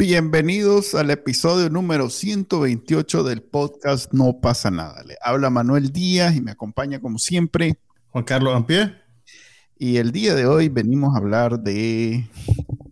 [0.00, 5.04] Bienvenidos al episodio número 128 del podcast No pasa nada.
[5.04, 7.76] Le habla Manuel Díaz y me acompaña como siempre
[8.08, 8.94] Juan Carlos Ampie.
[9.78, 12.26] Y el día de hoy venimos a hablar de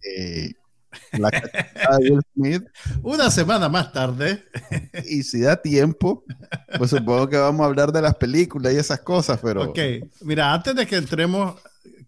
[0.03, 0.53] eh,
[1.13, 2.65] la de Will Smith.
[3.03, 4.45] Una semana más tarde.
[5.09, 6.25] Y si da tiempo,
[6.77, 9.71] pues supongo que vamos a hablar de las películas y esas cosas, pero...
[9.71, 9.79] Ok,
[10.21, 11.55] mira, antes de que entremos,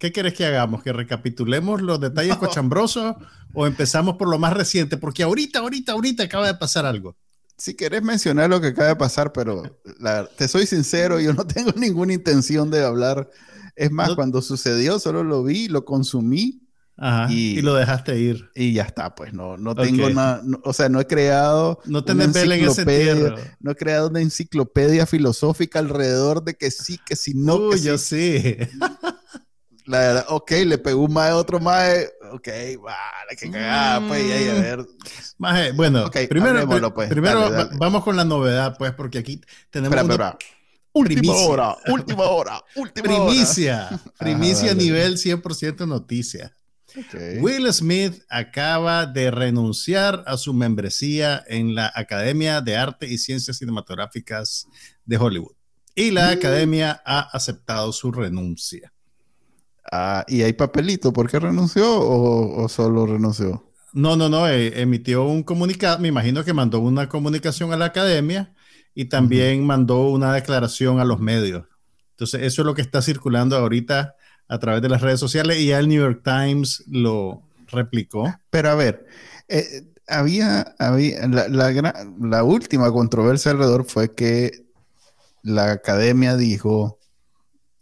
[0.00, 0.82] ¿qué quieres que hagamos?
[0.82, 3.14] ¿Que recapitulemos los detalles cochambrosos
[3.54, 4.96] o empezamos por lo más reciente?
[4.96, 7.16] Porque ahorita, ahorita, ahorita acaba de pasar algo
[7.60, 9.62] si querés mencionar lo que acaba de pasar, pero
[10.36, 13.28] te soy sincero, yo no tengo ninguna intención de hablar.
[13.76, 16.62] Es más, cuando sucedió, solo lo vi, lo consumí.
[17.28, 18.50] y, lo dejaste ir.
[18.54, 21.80] Y ya está, pues no, no tengo nada, o sea, no he creado.
[21.84, 27.16] No tenés en ese No he creado una enciclopedia filosófica alrededor de que sí, que
[27.16, 27.56] si no.
[27.56, 28.56] Uy, yo sí.
[29.90, 32.48] La verdad, ok, le pegó un mae a otro mae, ok,
[32.80, 34.86] vale, que cagada, pues, y ahí a ver.
[35.36, 40.38] Maje, bueno, primero, pues, primero vamos con la novedad, pues, porque aquí tenemos espera,
[40.92, 44.00] Última hora, última hora, última primicia, hora.
[44.16, 46.54] Primicia, nivel 100% noticia.
[47.40, 53.58] Will Smith acaba de renunciar a su membresía en la Academia de Arte y Ciencias
[53.58, 54.66] Cinematográficas
[55.04, 55.54] de Hollywood.
[55.96, 56.32] Y la mm.
[56.32, 58.92] academia ha aceptado su renuncia.
[59.90, 61.12] Ah, ¿Y hay papelito?
[61.12, 63.72] ¿Por qué renunció o, solo renunció?
[63.92, 64.48] No, no, no.
[64.48, 65.98] Eh, emitió un comunicado.
[65.98, 68.54] Me imagino que mandó una comunicación a la academia
[68.94, 71.64] y también mandó una declaración a los medios.
[72.12, 74.14] Entonces, eso es lo que está circulando ahorita
[74.48, 78.34] a través de las redes sociales y ya el New York Times lo replicó.
[78.50, 79.06] Pero a ver,
[79.48, 81.70] eh, había, había la,
[82.20, 84.66] la última controversia alrededor fue que
[85.42, 86.99] la academia dijo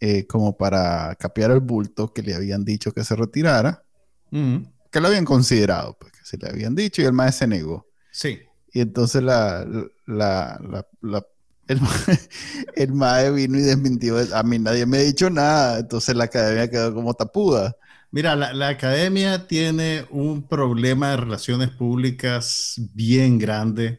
[0.00, 3.82] eh, como para capear el bulto que le habían dicho que se retirara,
[4.30, 7.86] que lo habían considerado, pues, que se le habían dicho y el maestro se negó.
[8.12, 8.40] Sí.
[8.72, 9.66] Y entonces la,
[10.06, 10.60] la,
[11.00, 11.26] la,
[11.66, 11.80] el,
[12.76, 16.70] el mae vino y desmintió, a mí nadie me ha dicho nada, entonces la academia
[16.70, 17.74] quedó como tapuda.
[18.10, 23.98] Mira, la, la, academia tiene un problema de relaciones públicas bien grande,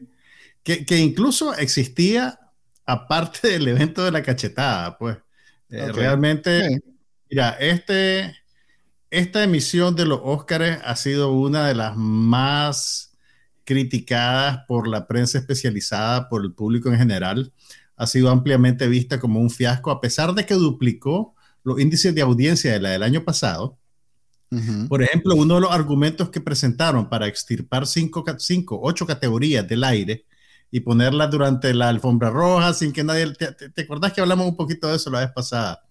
[0.64, 2.40] que, que, incluso existía
[2.86, 5.16] aparte del evento de la cachetada, pues.
[5.70, 6.80] Eh, realmente,
[7.30, 8.34] mira, este,
[9.10, 13.16] esta emisión de los Óscares ha sido una de las más
[13.64, 17.52] criticadas por la prensa especializada, por el público en general.
[17.96, 22.22] Ha sido ampliamente vista como un fiasco, a pesar de que duplicó los índices de
[22.22, 23.78] audiencia de la del año pasado.
[24.88, 29.84] Por ejemplo, uno de los argumentos que presentaron para extirpar cinco, cinco, ocho categorías del
[29.84, 30.24] aire
[30.70, 33.32] y ponerla durante la alfombra roja sin que nadie...
[33.34, 35.82] ¿Te, te, acordás que hablamos un poquito de eso la vez pasada?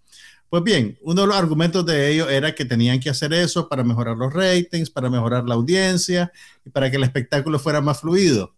[0.49, 3.83] Pues bien, uno de los argumentos de ellos era que tenían que hacer eso para
[3.83, 6.31] mejorar los ratings, para mejorar la audiencia
[6.65, 8.55] y para que el espectáculo fuera más fluido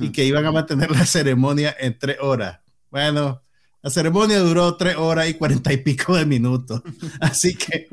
[0.00, 2.60] y que iban a mantener la ceremonia en tres horas.
[2.90, 3.42] Bueno,
[3.82, 6.82] la ceremonia duró tres horas y cuarenta y pico de minutos.
[7.20, 7.88] Así que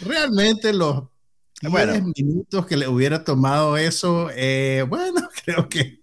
[0.00, 1.04] realmente los
[1.62, 2.12] bueno.
[2.16, 6.00] minutos que le hubiera tomado eso, eh, bueno, creo que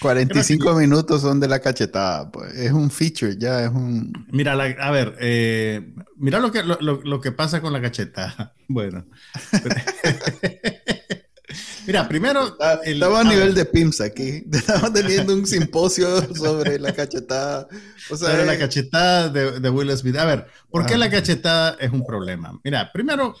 [0.00, 2.54] 45 minutos son de la cachetada, pues.
[2.54, 4.12] Es un feature, ya es un.
[4.30, 8.52] Mira, a ver, eh, mira lo que, lo, que pasa con la cachetada.
[8.68, 9.06] Bueno.
[11.86, 12.58] mira, primero.
[12.82, 14.42] Estaba a, nivel de PIMS aquí.
[14.52, 17.68] Estamos teniendo un simposio sobre la cachetada.
[18.10, 20.16] O sea, sobre la cachetada de, Will Smith.
[20.16, 22.58] A ver, ¿por qué la cachetada es un problema?
[22.64, 23.36] Mira, primero,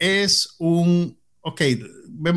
[0.00, 1.16] es un.
[1.44, 1.60] Ok,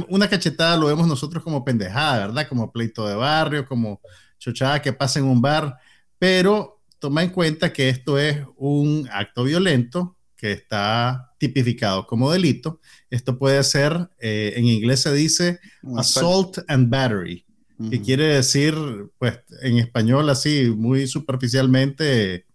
[0.09, 2.47] una cachetada lo vemos nosotros como pendejada, ¿verdad?
[2.49, 4.01] Como pleito de barrio, como
[4.39, 5.77] chochada que pasa en un bar,
[6.17, 12.79] pero toma en cuenta que esto es un acto violento que está tipificado como delito.
[13.11, 15.59] Esto puede ser, eh, en inglés se dice
[15.97, 17.45] assault and battery,
[17.91, 18.73] que quiere decir,
[19.19, 22.45] pues en español así, muy superficialmente,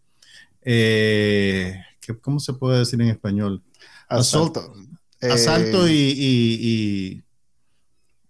[0.63, 1.81] eh,
[2.21, 3.63] ¿cómo se puede decir en español?
[4.09, 4.75] Asalto.
[5.21, 7.23] Asalto eh, y,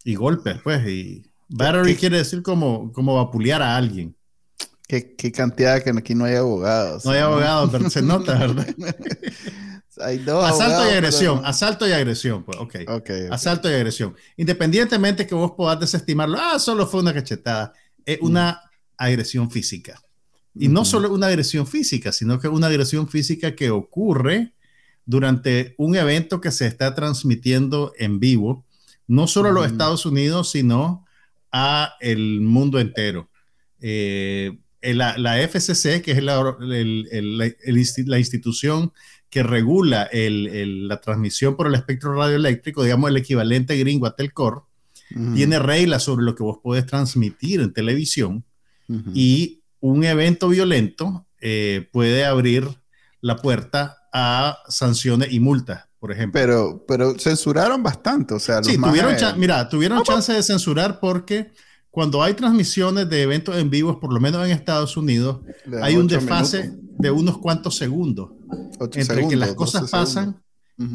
[0.05, 0.87] y, golpes, pues.
[0.89, 4.17] Y battery quiere decir como, como vapulear a alguien.
[4.89, 7.05] Qué, qué cantidad que aquí no hay abogados.
[7.05, 8.67] No hay abogados, pero se nota, ¿verdad?
[10.01, 12.87] asalto y agresión, asalto y agresión, pues, okay.
[12.89, 13.29] okay.
[13.31, 14.17] Asalto y agresión.
[14.37, 17.73] Independientemente que vos puedas desestimarlo, ah, solo fue una cachetada,
[18.05, 18.61] es una
[18.97, 20.01] agresión física.
[20.55, 24.55] Y no solo una agresión física, sino que una agresión física que ocurre
[25.07, 28.65] durante un evento que se está transmitiendo en vivo,
[29.07, 31.05] no solo a los Estados Unidos, sino
[31.51, 33.29] a el mundo entero.
[33.81, 38.93] Eh, la, la, FCC, que es la, la institución
[39.31, 44.65] que regula la transmisión por el espectro radioeléctrico, digamos el equivalente gringo a Telcor,
[45.35, 48.45] tiene reglas sobre lo que vos podés transmitir en televisión
[49.15, 52.69] y un evento violento eh, puede abrir
[53.21, 56.41] la puerta a sanciones y multas, por ejemplo.
[56.41, 61.53] Pero, pero censuraron bastante, o sea, sí, tuvieron, mira, tuvieron chance de censurar porque
[61.91, 65.41] cuando hay transmisiones de eventos en vivos, por lo menos en Estados Unidos,
[65.83, 68.31] hay un desfase de unos cuantos segundos
[68.95, 70.41] entre que las cosas pasan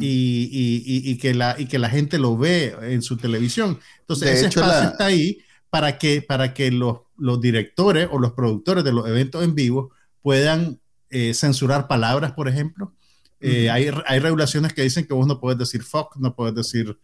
[0.00, 3.78] y, que la, y que la gente lo ve en su televisión.
[4.00, 8.82] Entonces, ese espacio está ahí para que, para que los, los, directores o los productores
[8.82, 9.90] de los eventos en vivo
[10.22, 10.80] puedan
[11.10, 12.94] eh, censurar palabras, por ejemplo.
[13.40, 16.98] Eh, hay, hay regulaciones que dicen que vos no puedes decir fuck, no puedes decir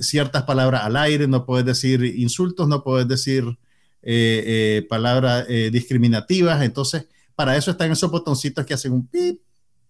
[0.00, 3.44] ciertas palabras al aire, no puedes decir insultos, no puedes decir
[4.02, 4.44] eh,
[4.82, 6.62] eh, palabras discriminativas.
[6.62, 9.40] Entonces, para eso están esos botoncitos que hacen un pip,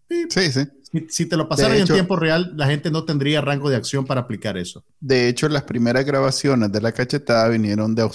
[0.06, 0.30] pip.
[0.30, 0.60] Sí, sí.
[1.08, 4.22] Si, te lo pasaran en tiempo real, la gente no tendría rango de acción para
[4.22, 4.84] aplicar eso.
[5.00, 8.08] De hecho, las primeras grabaciones de la cachetada vinieron de,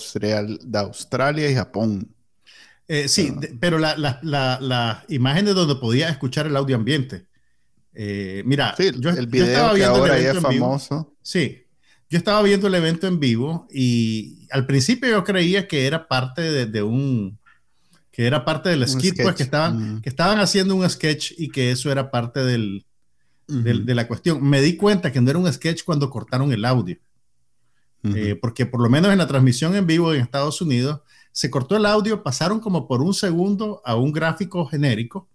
[0.64, 2.08] de Australia y Japón.
[3.08, 7.28] sí, pero las imágenes donde podía escuchar el audio ambiente.
[7.94, 11.16] Mira, yo, el video estaba viendo que ahora es famoso.
[11.22, 11.64] Sí,
[12.14, 16.68] yo estaba viendo el evento en vivo y al principio yo creía que era parte
[16.68, 17.40] de, un
[18.12, 21.72] que era parte del skit, pues que estaban, que estaban haciendo un sketch y que
[21.72, 22.86] eso era parte del,
[23.48, 24.48] de la cuestión.
[24.48, 26.98] Me di cuenta que no era un sketch cuando cortaron el audio.
[28.04, 31.02] Eh, porque por lo menos en la transmisión en vivo en Estados Unidos,
[31.32, 35.30] se cortó el audio, pasaron como por un segundo a un gráfico genérico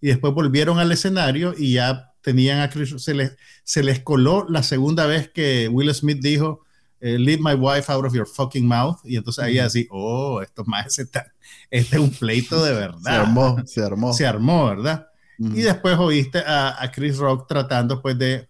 [0.00, 4.46] y después volvieron al escenario y ya tenían a Chris, se les, se les coló
[4.48, 6.64] la segunda vez que Will Smith dijo,
[7.00, 8.98] eh, leave my wife out of your fucking mouth.
[9.04, 11.22] Y entonces ahí así, oh, esto más este
[11.70, 13.00] es un pleito de verdad.
[13.02, 14.12] Se armó, se armó.
[14.12, 15.06] Se armó, ¿verdad?
[15.40, 18.48] Y después oíste a, a, Chris Rock tratando pues de,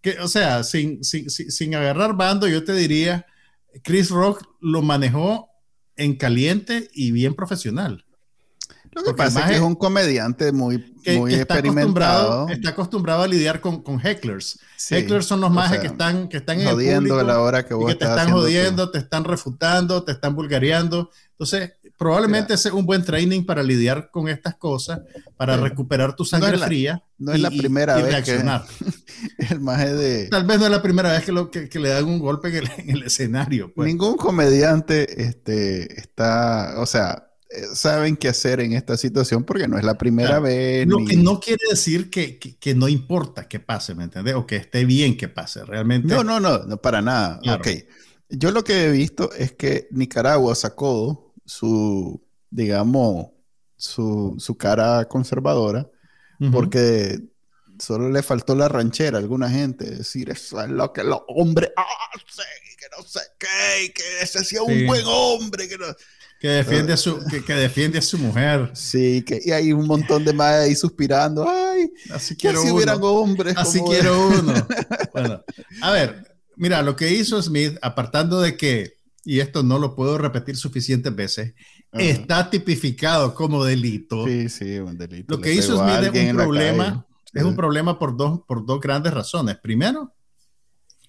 [0.00, 3.26] que, o sea, sin, sin, sin agarrar bando, yo te diría,
[3.82, 5.50] Chris Rock lo manejó
[5.96, 8.06] en caliente y bien profesional.
[8.92, 12.42] Lo que pasa es que es un comediante muy, muy está experimentado.
[12.42, 14.58] Acostumbrado, está acostumbrado a lidiar con, con hecklers.
[14.90, 17.94] hecklers son los más que están, que están jodiendo a la hora que vos que
[17.94, 21.10] te están jodiendo, te están refutando, te están vulgareando.
[21.30, 25.00] Entonces, probablemente ese es un buen training para lidiar con estas cosas,
[25.36, 27.04] para recuperar tu sangre fría.
[27.16, 28.64] No es la primera vez reaccionar.
[29.38, 30.28] que el maje de...
[30.28, 32.56] Tal vez no es la primera vez que, lo, que, le dan un golpe en
[32.56, 33.72] el, en el escenario.
[33.72, 33.86] Pues.
[33.86, 37.29] Ningún comediante este, está, o sea,
[37.74, 40.86] saben qué hacer en esta situación porque no es la primera vez.
[40.86, 44.34] Lo que no quiere decir que, que, no importa que pase, ¿me entiendes?
[44.34, 46.08] O que esté bien que pase, realmente.
[46.08, 47.40] No, no, no, no para nada.
[47.54, 47.68] Ok.
[48.28, 53.28] Yo lo que he visto es que Nicaragua sacó su, digamos,
[53.76, 55.90] su, su cara conservadora
[56.52, 57.20] porque
[57.78, 61.70] solo le faltó la ranchera a alguna gente, decir eso es lo que los hombres
[61.76, 62.46] hacen,
[62.78, 65.84] que no sé qué, que ese sea un buen hombre, que no...
[66.40, 68.70] Que defiende, a su, que, defiende a su mujer.
[68.72, 71.46] Sí, que y hay un montón de más ahí suspirando.
[71.46, 73.54] Ay, así quiero si hubieran hombres.
[73.58, 74.54] Así quiero uno.
[75.12, 75.42] Bueno,
[75.82, 80.16] a ver, mira, lo que hizo Smith, apartando de que, y esto no lo puedo
[80.16, 81.52] repetir suficientes veces,
[81.92, 84.26] está tipificado como delito.
[84.26, 85.34] Sí, sí, un delito.
[85.34, 89.12] Lo que hizo Smith es un problema, es un problema por dos, por dos grandes
[89.12, 89.58] razones.
[89.58, 90.14] Primero,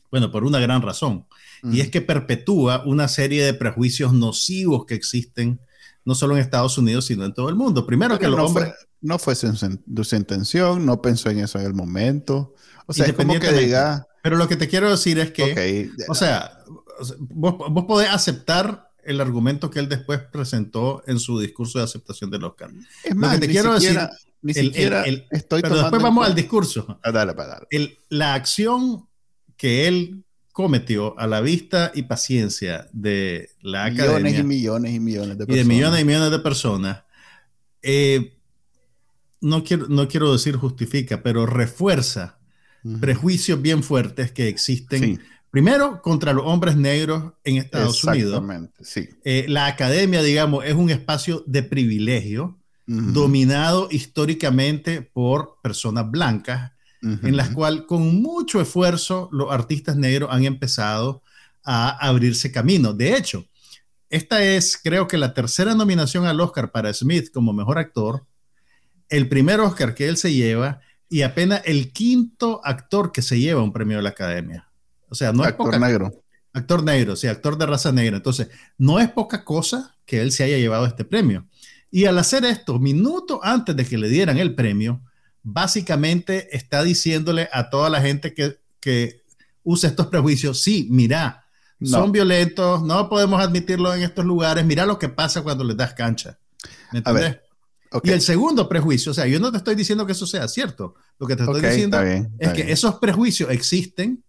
[0.09, 1.25] bueno, por una gran razón
[1.63, 5.59] y es que perpetúa una serie de prejuicios nocivos que existen
[6.03, 7.85] no solo en Estados Unidos, sino en todo el mundo.
[7.85, 9.47] Primero que no Fue, no fue su,
[10.15, 12.53] intención, no pensó en eso en el momento.
[12.87, 14.07] O sea, es como que diga...
[14.23, 16.63] Pero lo que te quiero decir es que, o sea,
[17.19, 22.29] vos, vos podés aceptar el argumento que él después presentó en su discurso de aceptación
[22.29, 22.69] del Oscar.
[23.03, 26.35] Es más, lo que te quiero siquiera, decir, ni siquiera estoy pero después vamos al
[26.35, 26.99] discurso.
[27.03, 27.97] Dale, pues, dale.
[28.09, 29.07] la acción
[29.57, 34.39] que él cometió a la vista y paciencia de la millones academia.
[34.39, 35.55] y millones y millones de personas.
[35.55, 37.03] Y de millones y millones de personas.
[37.81, 38.37] Eh,
[39.39, 42.37] no, quiero, no quiero decir justifica, pero refuerza
[42.99, 45.21] prejuicios bien fuertes que existen.
[45.49, 48.43] Primero, contra los hombres negros en Estados Unidos.
[48.81, 49.09] Sí.
[49.23, 57.35] Eh, la academia, digamos, es un espacio de privilegio, dominado históricamente por personas blancas en
[57.35, 61.23] las cuales con mucho esfuerzo los artistas negros han empezado
[61.63, 62.93] a abrirse camino.
[62.93, 63.45] De hecho,
[64.09, 68.25] esta es, creo que la tercera nominación al Oscar para Smith como mejor actor,
[69.09, 73.63] el primer Oscar que él se lleva y apenas el quinto actor que se lleva
[73.63, 74.69] un premio de la Academia.
[75.09, 76.23] O sea, no actor negro.
[76.53, 78.17] Actor negro, sí, actor de raza negra.
[78.17, 81.47] Entonces, no es poca cosa que él se haya llevado este premio.
[81.89, 85.01] Y al hacer esto, minutos antes de que le dieran el premio,
[85.43, 89.21] básicamente está diciéndole a toda la gente que, que
[89.63, 91.45] usa estos prejuicios, sí, mira,
[91.83, 95.93] son violentos, no podemos admitirlo en estos lugares, mira lo que pasa cuando les das
[95.93, 96.37] cancha.
[96.91, 97.37] ¿Me entiendes?
[98.03, 100.95] Y el segundo prejuicio, o sea, yo no te estoy diciendo que eso sea cierto,
[101.19, 104.23] lo que te estoy diciendo es que esos prejuicios existen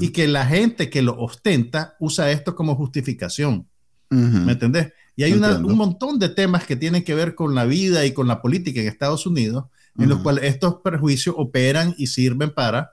[0.00, 3.68] y que la gente que lo ostenta usa esto como justificación.
[4.08, 4.92] ¿Me entendés?
[5.16, 8.26] Y hay un montón de temas que tienen que ver con la vida y con
[8.28, 9.66] la política en Estados Unidos,
[9.98, 12.92] en los cuales estos prejuicios operan y sirven para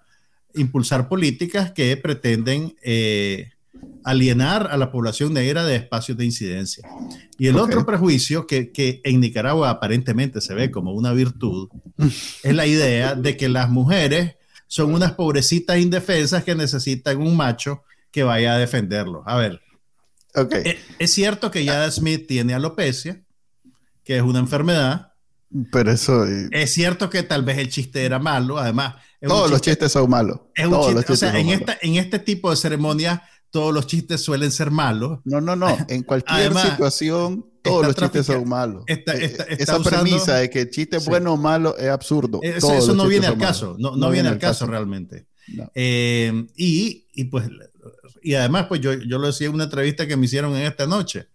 [0.53, 3.51] impulsar políticas que pretenden eh,
[4.03, 6.87] alienar a la población negra de espacios de incidencia.
[7.37, 11.69] Y el otro prejuicio que, que, en Nicaragua aparentemente se ve como una virtud
[12.43, 14.35] es la idea de que las mujeres
[14.67, 19.23] son unas pobrecitas indefensas que necesitan un macho que vaya a defenderlos.
[19.25, 19.61] A ver,
[20.35, 20.61] okay.
[20.65, 23.23] es, es, cierto que Yada Smith tiene alopecia,
[24.03, 25.10] que es una enfermedad.
[25.71, 26.25] Pero eso...
[26.51, 28.95] Es cierto que tal vez el chiste era malo, además...
[29.21, 30.39] Todos los chistes son malos.
[30.67, 35.19] o sea, en, esta, en este tipo de ceremonias todos los chistes suelen ser malos.
[35.25, 35.77] No, no, no.
[35.89, 38.83] En cualquier situación, todos los chistes son malos.
[38.87, 42.39] Eh, esa premisa de que chiste bueno o malo es absurdo.
[42.41, 43.75] Eso, no viene al caso.
[43.77, 45.27] No, no, viene al caso, realmente.
[45.75, 47.49] Eh, y, y, pues,
[48.23, 50.87] y además, pues yo, yo lo decía en una entrevista que me hicieron en esta
[50.87, 51.27] noche.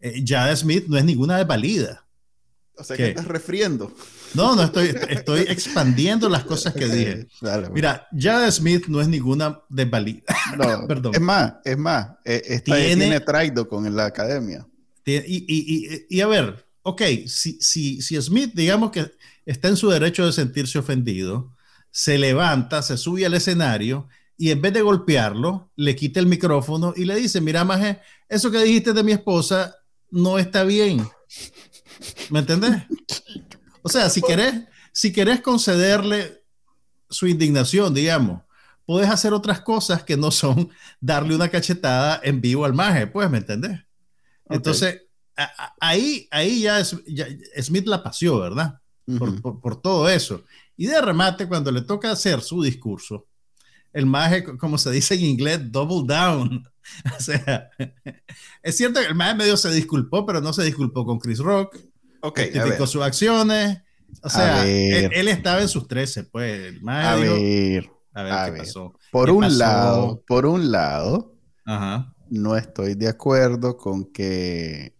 [0.00, 2.05] Eh, Jada Smith no es ninguna desvalida.
[2.78, 3.92] O sea, que estás refriendo.
[4.34, 7.28] No, no estoy, estoy expandiendo las cosas que dije.
[7.72, 10.22] Mira, Jada Smith no es ninguna desvalida.
[10.56, 11.14] No, perdón.
[11.14, 14.66] Es más, es más, eh, tiene, traído con la academia.
[15.04, 19.10] y, y, y, a ver, ok, si, si, si Smith, digamos que
[19.46, 21.56] está en su derecho de sentirse ofendido,
[21.90, 26.92] se levanta, se sube al escenario y en vez de golpearlo, le quita el micrófono
[26.94, 29.76] y le dice, mira, Maje, eso que dijiste de mi esposa
[30.10, 31.08] no está bien.
[32.30, 32.82] ¿Me entendés?
[33.82, 36.42] O sea, si querés, si querés concederle
[37.08, 38.42] su indignación, digamos,
[38.84, 43.30] puedes hacer otras cosas que no son darle una cachetada en vivo al maje, pues,
[43.30, 43.80] ¿me entendés?
[44.48, 45.02] Entonces,
[45.80, 48.80] ahí, ahí ya, Smith la paseó, ¿verdad?
[49.60, 50.42] por, todo eso.
[50.76, 53.26] Y de remate, cuando le toca hacer su discurso,
[53.92, 56.68] el maje, como se dice en inglés, double down.
[57.16, 57.70] O sea,
[58.62, 61.76] es cierto que el maje medio se disculpó, pero no se disculpó con Chris Rock
[62.20, 63.82] Okay, justificó sus acciones.
[64.22, 66.74] O sea, él, estaba en sus 13, pues.
[66.86, 68.94] a, ver, a ver, qué pasó.
[69.12, 71.36] Por un lado, por un lado,
[72.28, 74.95] no estoy de acuerdo con que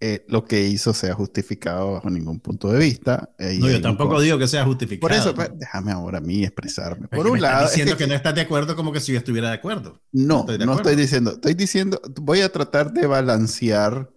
[0.00, 3.30] eh, lo que hizo sea justificado bajo ningún punto de vista.
[3.38, 5.00] no, yo tampoco digo que sea justificado.
[5.00, 7.08] Por eso, pues, déjame ahora a mí expresarme.
[7.08, 7.66] Por un lado.
[7.66, 10.00] diciendo que, no estás de acuerdo como que si yo estuviera de acuerdo.
[10.12, 11.32] No, no estoy, diciendo.
[11.32, 14.08] Estoy diciendo, voy a tratar de balancear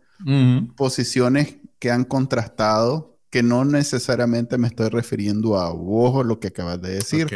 [0.75, 6.79] posiciones que han contrastado, que no necesariamente me estoy refiriendo a vos lo que acabas
[6.79, 7.27] de decir,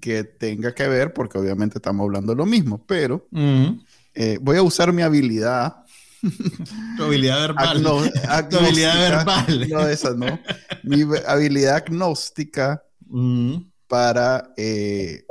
[0.00, 3.26] que tenga que ver, porque obviamente estamos hablando lo mismo, pero
[4.14, 5.83] eh, voy a usar mi habilidad.
[6.96, 7.82] Tu habilidad verbal.
[8.50, 9.68] tu habilidad verbal.
[9.68, 10.38] No, esa no.
[10.82, 12.82] Mi habilidad agnóstica
[13.86, 15.24] para eh,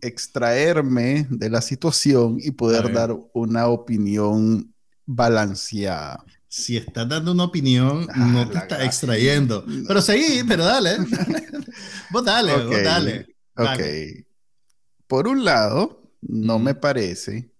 [0.00, 4.74] extraerme de la situación y poder dar una opinión
[5.06, 9.64] balanceada si estás dando una opinión, ah, no te está extrayendo.
[9.86, 10.96] Pero seguí, pero dale.
[12.10, 13.36] vos dale, vos dale.
[13.56, 14.24] Ok.
[15.06, 17.52] Por un lado, no me parece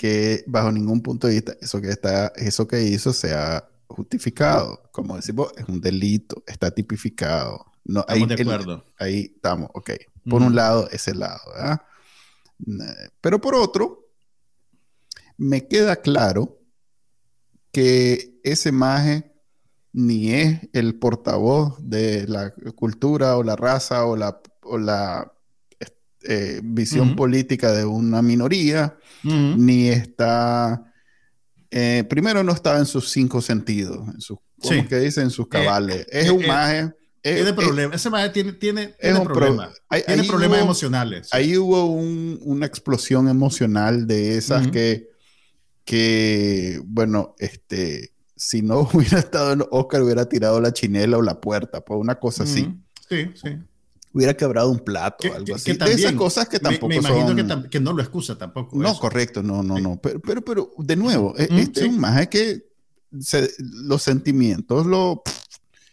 [0.00, 4.82] que bajo ningún punto de vista eso que, está, eso que hizo sea justificado.
[4.92, 7.66] Como decimos, es un delito, está tipificado.
[7.84, 8.84] No, estamos de acuerdo.
[8.98, 9.90] ahí estamos, ok.
[10.26, 11.82] Por un lado, ese lado, ¿verdad?
[13.20, 14.08] Pero por otro,
[15.36, 16.62] me queda claro
[17.70, 19.34] que ese maje
[19.92, 25.30] ni es el portavoz de la cultura o la raza o la, o la
[26.24, 30.92] eh, visión política de una minoría, ni está,
[31.70, 34.38] eh, primero no estaba en sus cinco sentidos, en sus,
[34.88, 35.24] que dicen?
[35.24, 36.06] En sus eh, cabales.
[36.10, 36.92] es un maje...
[37.22, 37.96] Tiene problemas.
[37.96, 39.74] Ese maje tiene, tiene, tiene problemas.
[40.06, 41.28] tiene problemas emocionales.
[41.32, 45.10] Ahí hubo una explosión emocional de esas que
[45.90, 51.40] que, bueno, este, si no hubiera estado en Oscar, hubiera tirado la chinela o la
[51.40, 52.72] puerta, pues una cosa así.
[53.08, 53.58] Sí, sí.
[54.12, 55.72] Hubiera quebrado un plato o algo así.
[55.72, 58.76] de esas cosas que tampoco me, me imagino que, no lo excusa tampoco.
[58.76, 60.00] No, correcto, no, no, no.
[60.00, 62.70] Pero, pero, pero, de nuevo, e, este es un maje que
[63.84, 65.22] los sentimientos lo...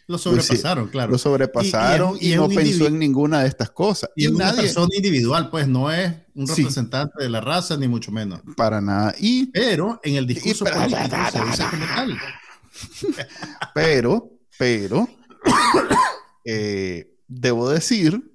[0.10, 1.12] Lo sobrepasaron, claro.
[1.12, 4.10] Lo sobrepasaron y, no pensó en ninguna de estas cosas.
[4.16, 8.40] Y, una persona individual, pues no es un representante de la raza, ni mucho menos.
[8.56, 9.14] Para nada.
[9.20, 12.18] Y, pero en el discurso político se dice como tal.
[13.74, 15.08] Pero, pero,
[16.46, 18.32] eh, debo decir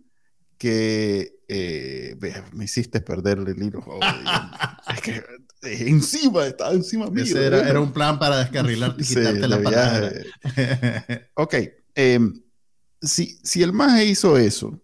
[0.58, 2.16] que eh,
[2.52, 3.84] me hiciste perder el hilo.
[4.94, 5.22] es que
[5.62, 7.25] encima, estaba encima mío.
[7.25, 10.12] Ese era, un plan para descarrilarte y quitarte la palabra.
[11.34, 11.54] ok.
[11.94, 12.42] Em,
[13.00, 14.80] si, si, el maje hizo eso,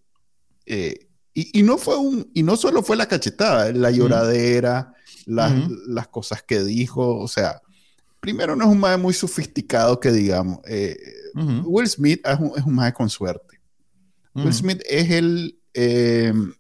[0.67, 4.93] eh, y, y, no fue un, y no solo fue la cachetada, la lloradera,
[5.29, 7.61] las cosas que dijo, o sea,
[8.21, 10.59] primero no es un maje muy sofisticado que digamos.
[10.67, 10.97] Eh,
[11.65, 13.58] Will Smith es un, es un maje con suerte.
[14.45, 16.53] Will Smith es el em,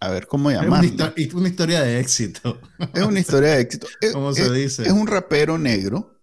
[0.00, 1.12] a ver cómo llamarlo.
[1.16, 2.60] Es una, historia de éxito.
[2.94, 3.86] Es una historia de éxito.
[4.12, 4.82] ¿Cómo se dice?
[4.82, 6.20] Es un rapero negro.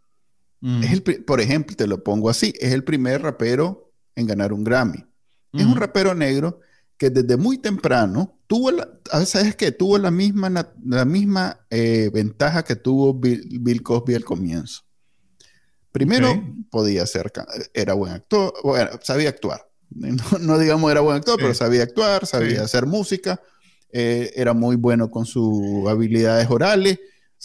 [0.62, 0.84] Mm.
[0.84, 4.64] Es el, por ejemplo, te lo pongo así, es el primer rapero en ganar un
[4.64, 5.06] Grammy.
[5.54, 6.60] Es un rapero negro
[6.98, 8.90] que desde muy temprano tuvo la,
[9.26, 9.72] ¿sabes qué?
[9.72, 10.50] Tuvo la misma,
[10.84, 14.82] la misma eh, ventaja que tuvo Bill, Cosby al comienzo.
[15.94, 17.32] Primero, podía ser,
[17.74, 19.65] era buen actor, bueno, sabía actuar.
[20.42, 23.42] No, digamos era buen actor, pero sabía actuar, sabía hacer música,
[23.92, 27.00] eh, era muy bueno con sus habilidades orales.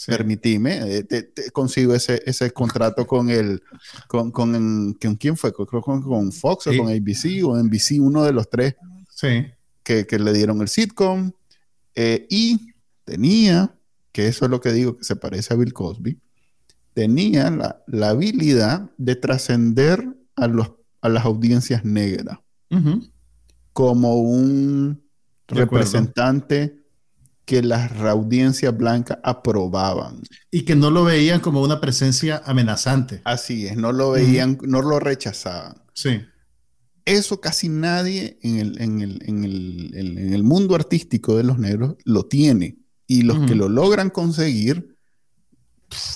[0.07, 3.61] Permitime, eh, te, consigo ese, ese contrato con el,
[4.07, 8.23] con, con, con quién fue, creo con, con Fox o con ABC o NBC, uno
[8.23, 8.75] de los tres
[9.83, 11.31] que, que, le dieron el sitcom.
[11.93, 13.75] Eh, y tenía,
[14.11, 16.19] que eso es lo que digo que se parece a Bill Cosby,
[16.93, 20.03] tenía la, la habilidad de trascender
[20.35, 20.71] a, los,
[21.01, 22.39] a las audiencias negras
[23.73, 25.03] como un
[25.47, 26.81] representante
[27.45, 30.21] que las audiencias blancas aprobaban.
[30.51, 33.21] Y que no lo veían como una presencia amenazante.
[33.25, 35.81] Así es, no lo veían, no lo rechazaban.
[35.93, 36.21] Sí.
[37.03, 41.57] Eso casi nadie en el, en el, en el, en el mundo artístico de los
[41.57, 42.77] negros lo tiene.
[43.07, 44.90] Y los que lo logran conseguir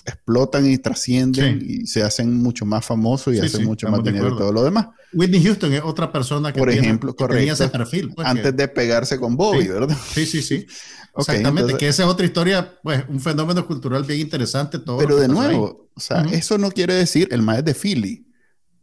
[0.05, 4.38] explotan y trascienden y se hacen mucho más famosos y hacen mucho más dinero y
[4.38, 4.88] todo lo demás.
[5.13, 8.13] Whitney Houston es otra persona que, Por ejemplo, tenía ese perfil.
[8.13, 9.95] Pues, antes de pegarse con Bobby, ¿verdad?
[10.13, 10.65] Sí, sí, sí.
[11.17, 14.79] Exactamente, que esa es otra historia, pues un fenómeno cultural bien interesante.
[14.79, 18.25] Todo pero de nuevo, o sea, eso no quiere decir el maestro de Philly.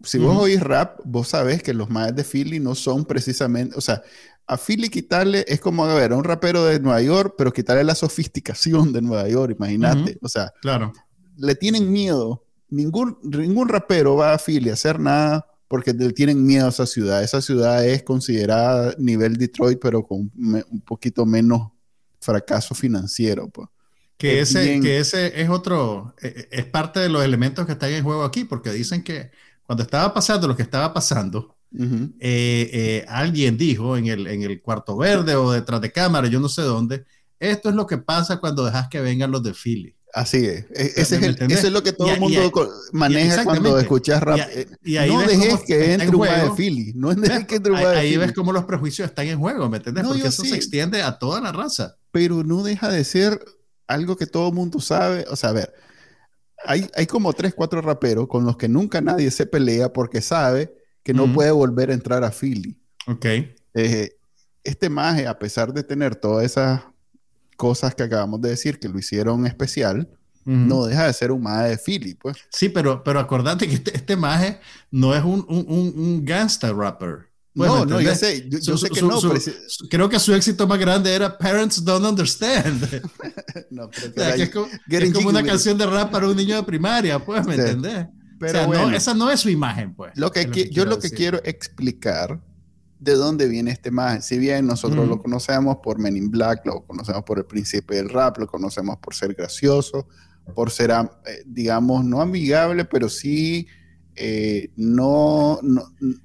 [0.02, 3.81] Si vos oís rap, vos sabés que los maestros de Philly no son precisamente, o
[3.81, 4.02] sea,
[4.46, 7.85] a Philly quitarle es como, a ver, a un rapero de Nueva York, pero quitarle
[7.85, 10.18] la sofisticación de Nueva York, imagínate.
[10.20, 10.92] O sea, claro.
[11.37, 12.44] le tienen miedo.
[12.68, 16.87] Ningún, ningún rapero va a Philly a hacer nada porque le tienen miedo a esa
[16.87, 17.22] ciudad.
[17.22, 21.68] Esa ciudad es considerada nivel Detroit, pero con un poquito menos
[22.20, 23.48] fracaso financiero.
[23.48, 23.68] Pues.
[24.16, 27.90] Que ese, que ese es otro, e, e, es parte de los elementos que están
[27.90, 29.31] en juego aquí, porque dicen que
[29.64, 34.61] cuando estaba pasando lo que estaba pasando, eh, eh, alguien dijo en el, en el
[34.61, 37.05] cuarto verde o detrás de cámara, yo no sé dónde,
[37.39, 39.97] esto es lo que pasa cuando dejas que vengan los de Philly.
[40.15, 40.67] Así es.
[40.75, 42.53] E, ese es eso es lo que todo el mundo
[42.93, 44.39] maneja cuando escuchas rap.
[44.85, 46.93] Y, ahí no dejes que entre un de Philly.
[46.95, 49.79] No dejes que entre un Ahí, ahí ves cómo los prejuicios están en juego, ¿me
[49.79, 50.07] entiendes?
[50.07, 51.97] Porque eso se extiende a toda la raza.
[52.11, 53.43] Pero no deja de ser
[53.87, 55.25] algo que todo el mundo sabe.
[55.31, 55.73] O sea, a ver,
[56.65, 60.75] hay, hay como tres, cuatro raperos con los que nunca nadie se pelea porque sabe
[61.03, 62.77] que no puede volver a entrar a Philly.
[63.07, 63.27] Ok.
[63.75, 64.11] Eh,
[64.65, 66.83] este maje, a pesar de tener todas esas
[67.57, 70.09] cosas que acabamos de decir que lo hicieron especial,
[70.45, 72.37] no deja de ser un maje de Philly, pues.
[72.51, 74.59] Sí, pero, pero acordate que este, este maje
[74.91, 77.29] no es un, un, un, gangsta rapper.
[77.55, 79.21] Pues, no, no, yo sé, yo, sé que no.
[79.88, 82.83] creo que su éxito más grande era Parents Don't Understand.
[83.71, 84.43] no, pero que
[84.97, 88.07] es como, una canción de rap para un niño de primaria, pues, ¿me entendés?
[88.50, 90.12] Pero esa no es su imagen, pues.
[90.16, 92.40] Lo que, yo lo que quiero explicar
[93.02, 94.22] de dónde viene este imagen.
[94.22, 98.09] Si bien nosotros lo conocemos por Men in Black, lo conocemos por el príncipe del
[98.09, 100.07] rap, lo conocemos por ser gracioso,
[100.55, 103.66] por ser, eh, digamos, no amigable, pero sí
[104.14, 105.59] eh, no,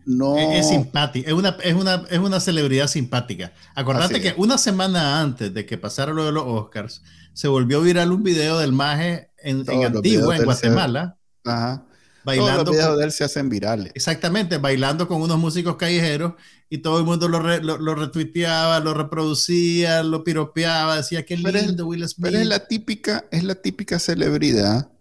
[0.06, 3.54] no, Es, simpático, es una, es, una, es una celebridad simpática.
[3.74, 7.02] Acordate que una semana antes de que pasara lo de los Oscars,
[7.34, 11.18] se volvió viral un video del maje en, en Antigua, en Guatemala.
[11.44, 11.88] Ajá
[12.28, 12.66] bailando.
[12.66, 13.92] Todos los videos de él se hacen virales.
[13.96, 16.34] Exactamente, bailando con unos músicos callejeros
[16.70, 22.08] y todo el mundo lo, lo, retuiteaba, lo reproducía, lo piropeaba, decía que lindo Will
[22.08, 22.26] Smith.
[22.26, 24.92] Pero es la típica, es la típica celebridad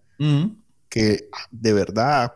[0.88, 2.32] que de verdad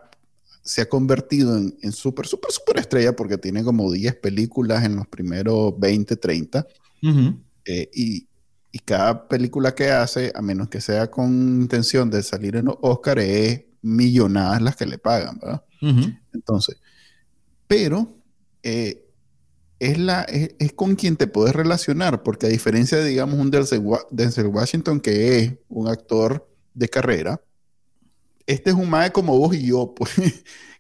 [0.63, 4.97] se ha convertido en, en súper, súper, súper estrella porque tiene como 10 películas en
[4.97, 6.67] los primeros 20, 30.
[7.65, 8.27] Eh, y,
[8.73, 12.77] y, cada película que hace, a menos que sea con intención de salir en los
[12.83, 15.65] Oscar, es millonadas las que le pagan, ¿verdad?
[16.33, 16.77] Entonces,
[17.67, 18.17] pero
[18.63, 19.07] eh,
[19.79, 24.47] es, la, es, con quien te puedes relacionar, porque a diferencia de, digamos, un Denzel,
[24.47, 27.41] Washington, que es un actor de carrera,
[28.47, 30.13] este es un mae como vos y yo, pues,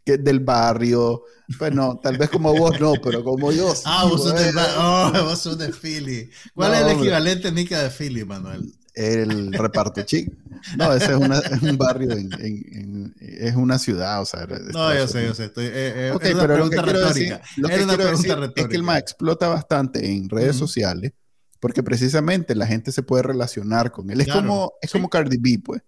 [0.04, 1.22] que es del barrio.
[1.58, 3.72] Pues no, tal vez como vos no, pero como yo.
[3.84, 6.30] ah, vos sos, de, oh, vos sos de Philly.
[6.54, 8.72] ¿Cuál es el equivalente nica de Philly, Manuel?
[9.00, 10.30] El reparto chic.
[10.76, 14.46] No, ese es, una, es un barrio, en, en, es una ciudad, o sea.
[14.46, 15.46] No, yo sé, yo sé.
[15.46, 17.40] Estoy, eh, eh es una pregunta retórica.
[17.56, 18.60] es una pregunta retórica.
[18.60, 21.12] Es que el MA explota bastante en redes sociales
[21.60, 24.20] porque precisamente la gente se puede relacionar con él.
[24.20, 25.82] Es, como, es como Cardi B, pues.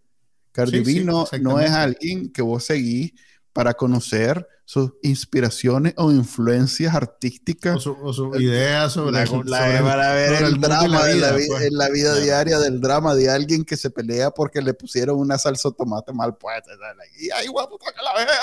[0.53, 3.13] Cardi B no, no es alguien que vos seguís
[3.53, 7.87] para conocer sus inspiraciones o influencias artísticas.
[7.87, 12.19] O sus ideas sobre, la, para ver el, drama de la, vida, en la vida
[12.19, 16.13] diaria del drama de alguien que se pelea porque le pusieron una salsa de tomate
[16.13, 16.71] mal puesta.
[17.19, 18.35] Y ahí guapo, toca la verga.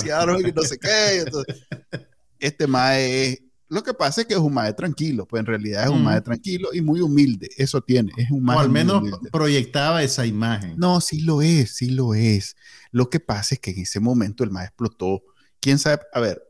[0.00, 0.40] Y claro.
[0.40, 1.24] y no sé qué.
[2.38, 3.38] este mae es
[3.72, 6.20] lo que pasa es que es un mae tranquilo, pues en realidad es un mae
[6.20, 7.48] tranquilo y muy humilde.
[7.56, 8.58] Eso tiene, es un mae.
[8.58, 10.74] O al menos proyectaba esa imagen.
[10.76, 12.54] No, sí lo es, sí lo es.
[12.90, 15.22] Lo que pasa es que en ese momento el mae explotó.
[15.58, 16.42] Quién sabe, a ver,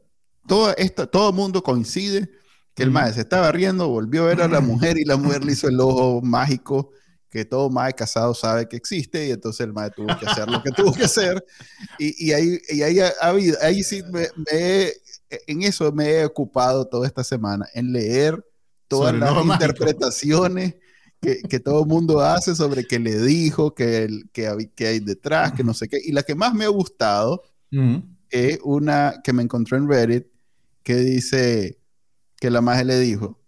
[0.49, 2.29] todo, esto, todo mundo coincide
[2.75, 5.45] que el mae se estaba riendo, volvió a ver a la mujer y la mujer
[5.45, 6.91] le hizo el ojo mágico
[7.31, 10.63] que todo mae casado sabe que existe y entonces el mae tuvo que hacer lo
[10.63, 11.43] que tuvo que hacer.
[11.99, 14.93] Y, y ahí, y ahí, ha, habido, ahí sí me, me
[15.47, 18.45] en eso me he ocupado toda esta semana, en leer
[18.89, 20.77] todas las interpretaciones
[21.21, 25.53] que, que, todo el mundo hace sobre qué le dijo, qué que, que, hay detrás,
[25.53, 25.99] que no sé qué.
[26.05, 27.43] Y la que más me ha gustado
[28.29, 30.27] es una que me encontré en Reddit
[30.83, 31.79] que dice
[32.37, 33.39] que la magia le dijo,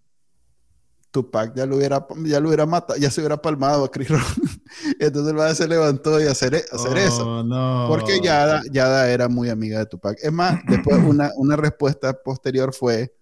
[1.15, 4.21] Tupac ya lo hubiera, ya lo hubiera matado, ya se hubiera palmado a Chris Rock.
[4.99, 7.25] Entonces el madre se levantó y hacer, hacer eso.
[7.25, 10.19] Oh, Porque Yada, Yada era muy amiga de Tupac.
[10.21, 13.15] Es más, después una, una respuesta posterior fue,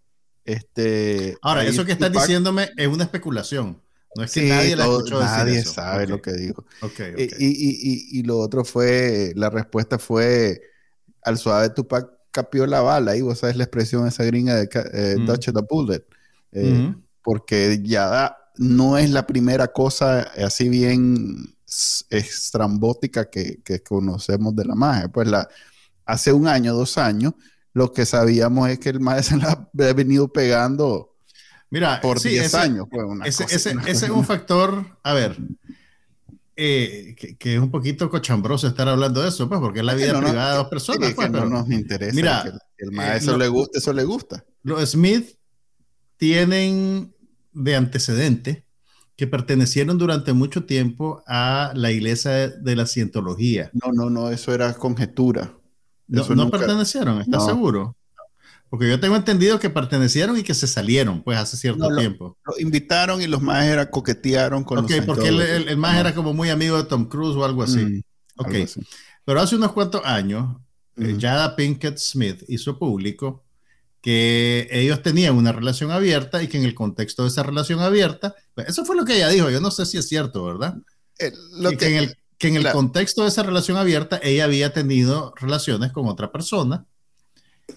[0.47, 1.37] este...
[1.43, 3.79] Ahora, eso que estás diciéndome es una especulación.
[4.17, 6.65] No es que nadie la escuchó Nadie sabe lo que dijo.
[7.19, 10.63] Y, y, y, lo otro fue, la respuesta fue,
[11.23, 13.17] al suave Tupac capió la bala.
[13.17, 15.27] Y vos sabes la expresión esa gringa de eh, mm.
[15.27, 16.05] the Bullet.
[16.53, 21.55] Eh, porque ya no es la primera cosa así bien
[22.11, 25.09] estrambótica que, conocemos de la magia.
[25.09, 25.49] Pues la,
[26.05, 27.35] hace un año, dos años,
[27.73, 31.17] lo que sabíamos es que el maestro se la ha venido pegando
[31.71, 32.87] Mira, por 10 años.
[33.25, 35.39] ese, ese, es un factor, a ver,
[36.55, 40.21] eh, que, es un poquito cochambroso estar hablando de eso, pues, porque es la vida
[40.21, 41.15] privada de dos personas.
[41.15, 42.15] Pues, no nos interesa.
[42.15, 42.43] Mira,
[42.77, 44.45] que el, maestro eh, le gusta, eso le gusta.
[44.63, 45.35] Los Smith
[46.19, 47.12] tienen
[47.53, 48.65] de antecedente
[49.17, 53.71] que pertenecieron durante mucho tiempo a la iglesia de la cientología.
[53.73, 55.55] No, no, no, eso era conjetura.
[56.09, 57.97] no, pertenecieron, ¿estás seguro?
[58.71, 62.38] Porque yo tengo entendido que pertenecieron y que se salieron, pues, hace cierto tiempo.
[62.47, 66.33] Lo, invitaron y los más era coquetearon con Ok, porque el, el, más era como
[66.33, 67.81] muy amigo de Tom Cruise o algo así.
[67.81, 68.03] Mm,
[68.38, 68.55] ok.
[69.27, 70.57] Pero hace unos cuantos años,
[70.97, 73.45] eh, Jada Pinkett Smith hizo público
[74.03, 78.35] que ellos tenían una relación abierta y que en el contexto de esa relación abierta,
[78.55, 80.77] pues, eso fue lo que ella dijo, yo no sé si es cierto, ¿verdad?
[81.21, 84.73] Eh, lo que, en el, que en el contexto de esa relación abierta ella había
[84.73, 86.85] tenido relaciones con otra persona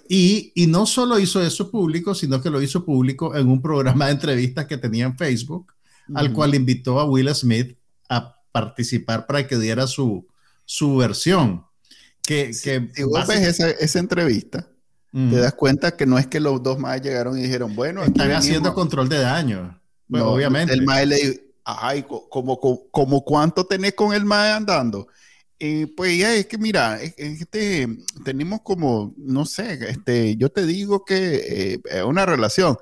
[0.10, 4.08] y, y, no solo hizo eso público, sino que lo hizo público en un programa
[4.08, 5.74] de entrevistas que tenía en Facebook,
[6.14, 7.78] al cual invitó a Will Smith
[8.10, 10.28] a participar para que diera su,
[10.66, 11.66] su versión.
[12.24, 14.68] Que, que si vos ves esa, esa entrevista,
[15.16, 18.32] te das cuenta que no es que los dos más llegaron y dijeron, bueno, están
[18.32, 19.80] haciendo control de daño.
[20.10, 20.74] Pues, obviamente.
[20.74, 22.60] El mae le dijo, ay, como,
[22.92, 25.08] como, cuánto tenés con el mae andando.
[25.96, 27.88] Pues ya es que mira, este,
[28.26, 32.78] tenemos como, no sé, este, yo te digo que eh, es una relación.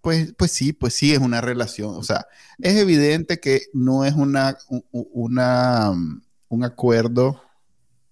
[0.00, 1.94] Pues, pues sí, pues sí es una relación.
[1.94, 2.26] O sea,
[2.58, 4.58] es evidente que no es una,
[4.90, 5.92] una,
[6.48, 7.40] un acuerdo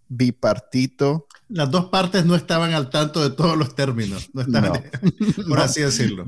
[0.09, 1.27] bipartito.
[1.49, 4.83] Las dos partes no estaban al tanto de todos los términos, no estaban,
[5.49, 6.27] por así decirlo.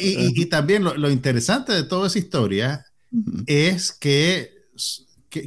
[0.00, 2.86] y, también lo, interesante de toda esa historia
[3.46, 4.52] es que,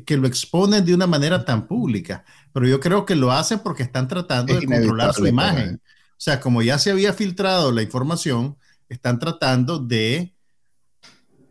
[0.05, 3.83] que, lo exponen de una manera tan pública, pero yo creo que lo hacen porque
[3.83, 5.81] están tratando de controlar su imagen.
[5.85, 8.57] O sea, como ya se había filtrado la información,
[8.89, 10.35] están tratando de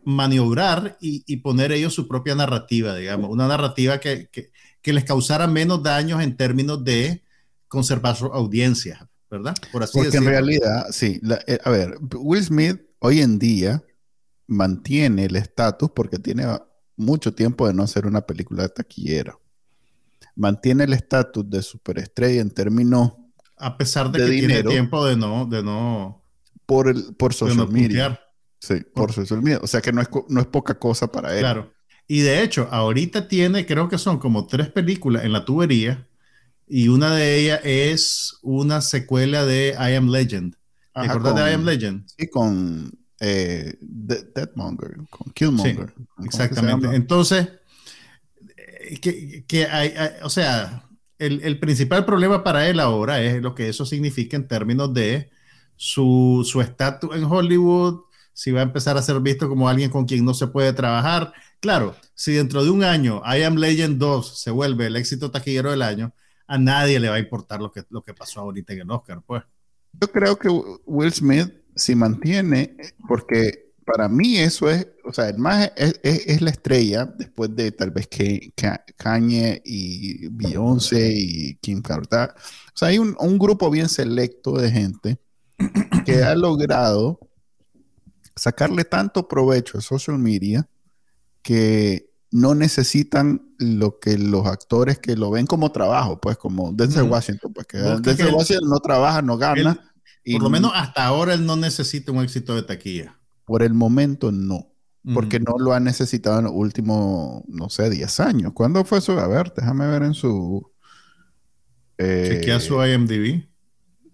[0.05, 4.29] maniobrar y, poner ellos su propia narrativa, digamos, una narrativa que,
[4.81, 7.23] que les causara menos daños en términos de
[7.69, 9.55] conservar su audiencia, ¿verdad?
[9.71, 13.81] Por así Porque en realidad, sí, eh, a ver, Will Smith hoy en día
[14.47, 16.45] mantiene el estatus porque tiene
[16.97, 19.37] mucho tiempo de no hacer una película de taquillera.
[20.35, 23.13] Mantiene el estatus de superestrella en términos
[23.59, 26.23] a pesar de, que tiene tiempo de no de no
[26.65, 28.19] por el por social media.
[28.59, 31.39] Sí, por social media, o sea que no es, no es poca cosa para él.
[31.39, 31.73] Claro.
[32.07, 36.08] Y de hecho, ahorita tiene, creo que son como tres películas en la tubería
[36.69, 40.55] y una de ellas es una secuela de I Am Legend.
[40.93, 42.05] ¿Te acuerdas de I Am Legend?
[42.15, 45.93] Sí, con eh, Deadmonger, con Killmonger.
[46.23, 46.87] exactamente.
[46.95, 47.49] Entonces,
[48.55, 53.85] eh, que, hay, o sea, el, principal problema para él ahora es lo que eso
[53.85, 55.31] significa en términos de
[55.75, 58.01] su estatus en Hollywood,
[58.33, 61.33] si va a empezar a ser visto como alguien con quien no se puede trabajar.
[61.59, 65.71] Claro, si dentro de un año I Am Legend 2 se vuelve el éxito taquillero
[65.71, 66.13] del año,
[66.49, 69.21] a nadie le va a importar lo que, lo que pasó ahorita en el Oscar,
[69.25, 69.43] pues.
[69.93, 70.49] Yo creo que
[70.85, 72.75] Will Smith, si mantiene,
[73.07, 77.91] porque para mí eso es, o sea, el más es, la estrella después de tal
[77.91, 78.51] vez que,
[78.97, 82.35] Kanye y Beyoncé y Kim Kardashian.
[82.35, 85.19] O sea, hay un, un grupo bien selecto de gente
[86.05, 87.19] que ha logrado
[88.35, 90.67] sacarle tanto provecho a social media
[91.43, 97.03] que no necesitan lo que los actores que lo ven como trabajo, pues como Denzel
[97.03, 99.91] Washington, pues que Denzel Washington no trabaja, no gana.
[100.23, 103.19] y por lo menos hasta ahora él no necesita un éxito de taquilla.
[103.45, 104.71] Por el momento no,
[105.13, 108.51] porque no lo ha necesitado en los últimos, no sé, 10 años.
[108.53, 109.19] ¿Cuándo fue eso?
[109.19, 110.71] A ver, déjame ver en su...
[111.97, 113.49] Eh, Chequea su IMDb.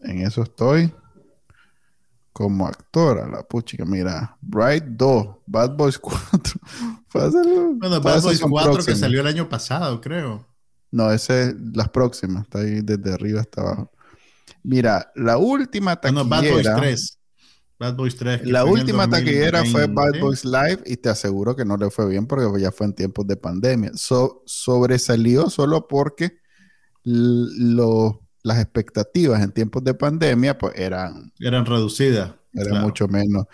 [0.02, 0.94] En eso estoy
[2.36, 6.60] como actora, la puchica, mira, Bright 2, Bad Boys 4.
[7.80, 10.46] bueno, Bad Boys 4 que salió el año pasado, creo.
[10.92, 13.92] No, ese es las próximas, está ahí desde arriba hasta abajo.
[14.64, 16.24] Mira, la última taquillera.
[16.24, 17.20] No, Bad Boys 3.
[17.80, 18.46] Bad Boys 3.
[18.48, 22.28] La última taquillera fue Bad Boys Live y te aseguro que no le fue bien
[22.28, 23.92] porque ya fue en tiempos de pandemia.
[23.96, 26.40] sobresalió solo porque
[27.06, 31.34] los las expectativas en tiempos de pandemia pues eran...
[31.40, 32.32] Eran reducidas.
[32.54, 33.48] Era mucho menos.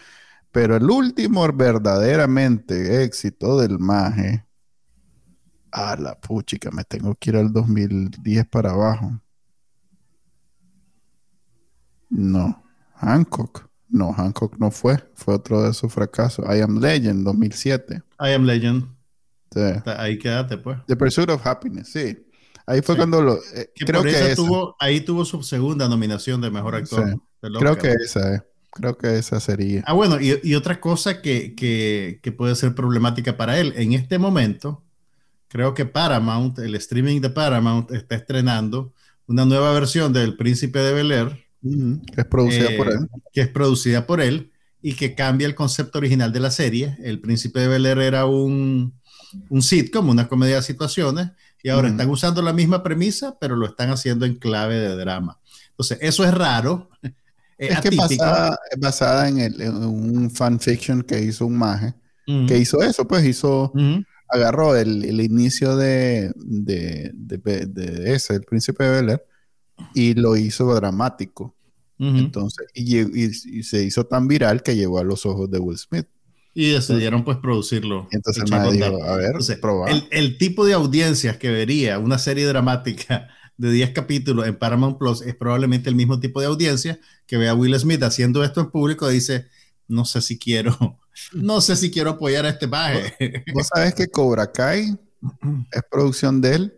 [0.51, 4.45] Pero el último verdaderamente éxito del Maje...
[5.73, 9.21] A la puchica, me tengo que ir al 2010 para abajo.
[12.09, 12.61] No.
[12.95, 13.69] Hancock.
[13.87, 15.01] No, Hancock no fue.
[15.13, 16.45] Fue otro de sus fracasos.
[16.45, 18.03] I Am Legend, 2007.
[18.19, 18.93] I Am Legend.
[19.53, 19.61] Sí.
[19.85, 20.77] Ahí quédate, pues.
[20.87, 22.17] The Pursuit of Happiness, sí.
[22.65, 23.39] Ahí fue cuando lo.
[23.55, 27.19] Eh, creo que tuvo, ahí tuvo su segunda nominación de mejor actor.
[27.41, 28.41] creo que esa, eh.
[28.71, 29.83] creo que esa sería.
[29.85, 33.73] Ah, bueno, y, otra cosa que, que, puede ser problemática para él.
[33.75, 34.83] En este momento,
[35.47, 38.93] creo que Paramount, el streaming de Paramount, está estrenando
[39.27, 41.45] una nueva versión del Príncipe de Bel Air.
[42.13, 43.09] que es producida por eh, él.
[43.33, 44.51] Que es producida por él
[44.83, 46.97] y que cambia el concepto original de la serie.
[47.03, 48.93] El Príncipe de Bel Air era un,
[49.49, 51.31] un sitcom, una comedia de situaciones
[51.63, 55.39] y ahora están usando la misma premisa, pero lo están haciendo en clave de drama.
[55.69, 56.89] Entonces, eso es raro.
[57.57, 61.93] Es, que basada, es basada en, el, en, un fanfiction que hizo un maje,
[62.47, 63.71] que hizo eso, pues hizo,
[64.29, 69.21] agarró el, el inicio de, de, de, ese, el príncipe de Bel
[69.93, 71.55] y lo hizo dramático.
[71.99, 76.07] Entonces, y, y, se hizo tan viral que llegó a los ojos de Will Smith.
[76.53, 78.07] Y decidieron pues producirlo.
[78.11, 79.35] Entonces a ver,
[79.87, 84.97] El, el, tipo de audiencias que vería una serie dramática de 10 capítulos en Paramount
[84.97, 88.59] Plus es probablemente el mismo tipo de audiencia que ve a Will Smith haciendo esto
[88.61, 89.47] en público y dice,
[89.87, 90.99] no sé si quiero,
[91.33, 93.43] no sé si quiero apoyar a este paje.
[93.53, 94.97] Vos sabes que Cobra Kai
[95.71, 96.77] es producción de él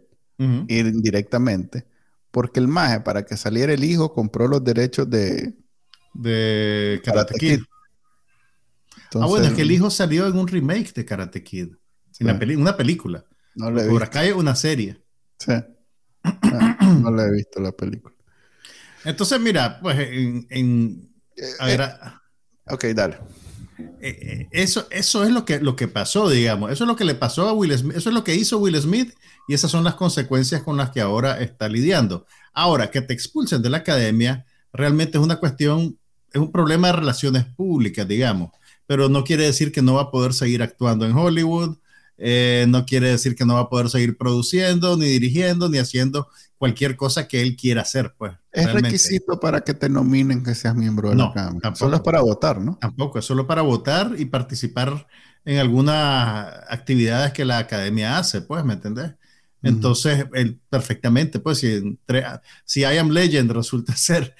[0.67, 1.85] indirectamente,
[2.31, 5.53] porque el maje para que saliera el hijo compró los derechos de
[6.13, 7.61] de Karate, Kid
[9.21, 11.69] ah, bueno, es que el hijo salió en un remake de Karate Kid.
[12.19, 13.25] En una película.
[13.55, 15.01] No le he Por acá hay una serie.
[15.39, 15.53] Sí.
[16.23, 18.15] Ah, no, le he visto la película.
[19.03, 19.97] Entonces, mira, pues
[20.49, 21.09] en.
[21.35, 23.17] Eh, a ver, eh, ok, dale.
[23.99, 26.71] Eh, eso, eso es lo que, lo que pasó, digamos.
[26.71, 27.97] Eso es lo que le pasó a Will Smith.
[27.97, 29.13] Eso es lo que hizo Will Smith
[29.47, 32.25] y esas son las consecuencias con las que ahora está lidiando.
[32.53, 35.97] Ahora, que te expulsen de la academia realmente es una cuestión,
[36.31, 38.51] es un problema de relaciones públicas, digamos
[38.85, 41.77] pero no quiere decir que no va a poder seguir actuando en Hollywood,
[42.17, 46.27] eh, no quiere decir que no va a poder seguir produciendo, ni dirigiendo, ni haciendo
[46.57, 48.33] cualquier cosa que él quiera hacer, pues.
[48.51, 51.75] Es requisito para que te nominen que seas miembro de la Cámara.
[51.75, 52.77] Solo es para votar, ¿no?
[52.79, 55.07] Tampoco, es solo para votar y participar
[55.43, 59.13] en algunas actividades que la academia hace, pues, ¿me entendés?
[59.63, 61.97] Entonces, él perfectamente, pues si,
[62.65, 64.35] si I Am Legend resulta ser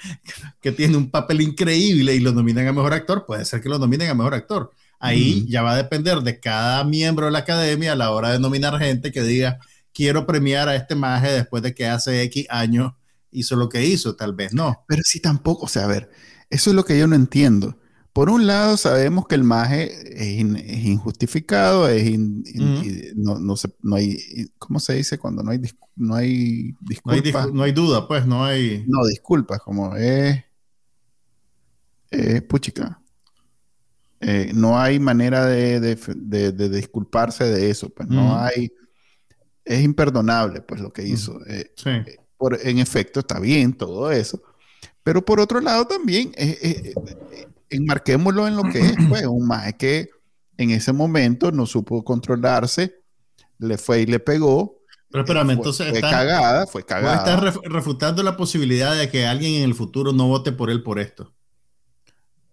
[0.61, 3.79] que tiene un papel increíble y lo nominan a mejor actor, puede ser que lo
[3.79, 4.71] nominen a mejor actor.
[4.99, 8.39] Ahí ya va a depender de cada miembro de la academia a la hora de
[8.39, 9.59] nominar gente que diga,
[9.93, 12.93] quiero premiar a este maje después de que hace X años
[13.31, 14.85] hizo lo que hizo, tal vez no.
[14.87, 16.09] Pero si tampoco, o sea, a ver,
[16.49, 17.77] eso es lo que yo no entiendo.
[18.13, 20.39] Por un lado, sabemos que el maje es,
[20.85, 22.19] injustificado, es
[23.15, 25.17] no, no, no, hay, ¿cómo se dice?
[25.17, 25.59] Cuando no hay,
[25.95, 27.51] no hay disculpas.
[27.51, 28.85] No hay, duda, pues, no hay...
[28.87, 30.43] No, disculpas, como es...
[32.47, 33.01] puchica.
[34.19, 38.71] Eh, no hay manera de, de, disculparse de eso, pues no hay...
[39.65, 41.43] Es imperdonable, pues, lo que hizo.
[41.47, 41.89] Eh, sí.
[41.89, 44.39] Eh, por, en efecto, está bien todo eso.
[45.01, 46.31] Pero por otro lado también
[47.75, 50.09] enmarquémoslo en lo que es, pues, un maje que
[50.57, 53.01] en ese momento no supo controlarse,
[53.59, 54.79] le fue y le pegó.
[55.09, 57.17] Pero espérame, entonces fue cagada, fue cagada.
[57.17, 60.99] Estás refutando la posibilidad de que alguien en el futuro no vote por él por
[60.99, 61.33] esto.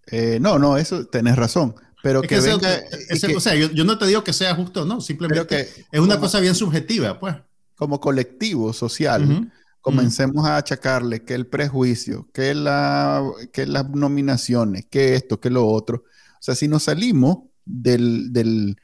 [0.07, 1.75] Eh, no, no, eso tenés razón.
[2.03, 2.81] Pero que, venga,
[3.37, 6.55] o sea, yo, no te digo que sea justo, no, simplemente es una cosa bien
[6.55, 7.37] subjetiva, pues.
[7.77, 9.51] Como colectivo social,
[9.81, 15.67] comencemos a achacarle que el prejuicio, que, la, que las nominaciones, que esto, que lo
[15.67, 16.05] otro.
[16.35, 18.77] O sea, si nos salimos del, del,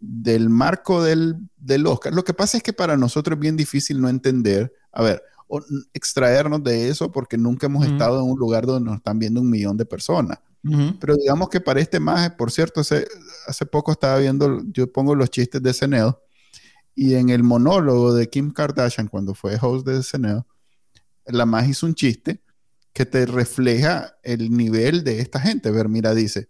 [0.00, 4.00] del marco del, del, Oscar, lo que pasa es que para nosotros es bien difícil
[4.00, 5.60] no entender, a ver, o
[5.92, 9.50] extraernos de eso porque nunca hemos estado en un lugar donde nos están viendo un
[9.50, 10.38] millón de personas.
[11.00, 13.04] Pero digamos que para este maje, por cierto, hace,
[13.48, 16.16] hace poco estaba viendo, yo pongo los chistes de SNL
[16.94, 20.44] y en el monólogo de Kim Kardashian, cuando fue host de SNL,
[21.26, 22.42] la más hizo un chiste
[22.92, 25.70] que te refleja el nivel de esta gente.
[25.70, 26.48] Ver, mira, dice,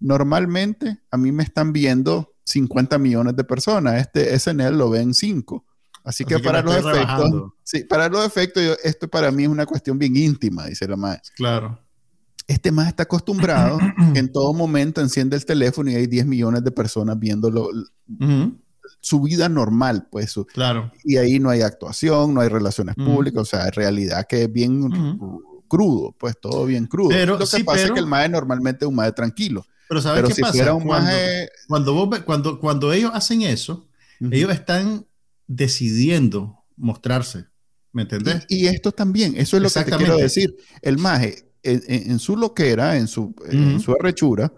[0.00, 5.64] normalmente a mí me están viendo 50 millones de personas, este SNL lo ven 5.
[6.04, 9.98] Así, que, para los efectos, sí, para los efectos, esto para mí es una cuestión
[9.98, 11.30] bien íntima, dice la más.
[11.36, 11.78] Claro.
[12.48, 13.78] Este más está acostumbrado
[14.12, 17.68] que en todo momento enciende el teléfono y hay 10 millones de personas viéndolo
[19.00, 20.34] su vida normal, pues.
[20.52, 20.92] claro.
[21.04, 24.52] Y ahí no hay actuación, no hay relaciones públicas, o sea, en realidad que es
[24.52, 24.90] bien
[25.68, 27.10] crudo, pues todo bien crudo.
[27.10, 29.64] Pero, Lo que pasa es que el MAE normalmente es un MAE tranquilo.
[29.88, 30.78] Pero ¿sabes qué pasa?
[31.66, 33.88] cuando, cuando, cuando, ellos hacen eso,
[34.20, 35.06] ellos están
[35.46, 37.46] decidiendo mostrarse.
[37.92, 38.44] ¿Me entendés?
[38.48, 40.56] Y, esto también, eso es lo que te quiero decir.
[40.80, 44.52] El maje, en, su loquera, en su, en su arrechura,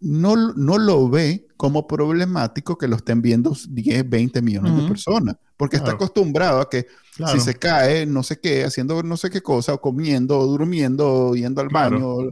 [0.00, 5.36] no, no lo ve como problemático que lo estén viendo 10, 20 millones de personas,
[5.56, 6.86] porque está acostumbrado a que
[7.32, 11.28] si se cae, no sé qué, haciendo no sé qué cosa, o comiendo, o durmiendo,
[11.28, 12.28] o yendo al baño,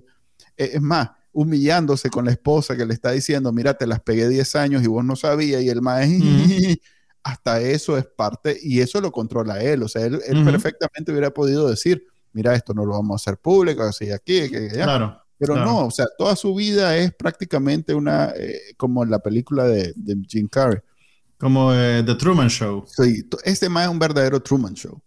[0.56, 4.28] e, es más, humillándose con la esposa que le está diciendo, mira, te las pegué
[4.28, 6.28] 10 años y vos no sabías, y el maestro,
[7.22, 11.68] hasta eso es parte, y eso lo controla él, o sea, él, perfectamente hubiera podido
[11.68, 15.23] decir, mira, esto no lo vamos a hacer público, así aquí, que, Claro.
[15.46, 19.92] Pero no, o sea, toda su vida es prácticamente una, eh, como la película de,
[19.96, 20.80] de Jim Carrey.
[21.38, 22.84] Como eh, The Truman Show.
[22.86, 25.02] Sí, este más es un verdadero Truman Show.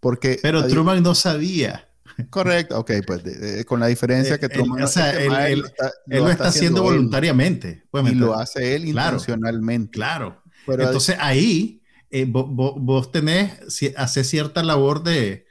[0.00, 1.88] Porque Pero Truman no sabía.
[2.28, 3.22] Correcto, ok, pues
[3.64, 4.82] con la diferencia que Truman...
[4.82, 5.60] o sea, él,
[6.06, 7.84] lo está, haciendo, voluntariamente.
[7.90, 9.92] Pues, y lo hace él intencionalmente.
[9.92, 10.42] Claro.
[10.66, 13.52] Entonces ahí eh, vos, vos, tenés,
[13.96, 15.46] hace cierta labor de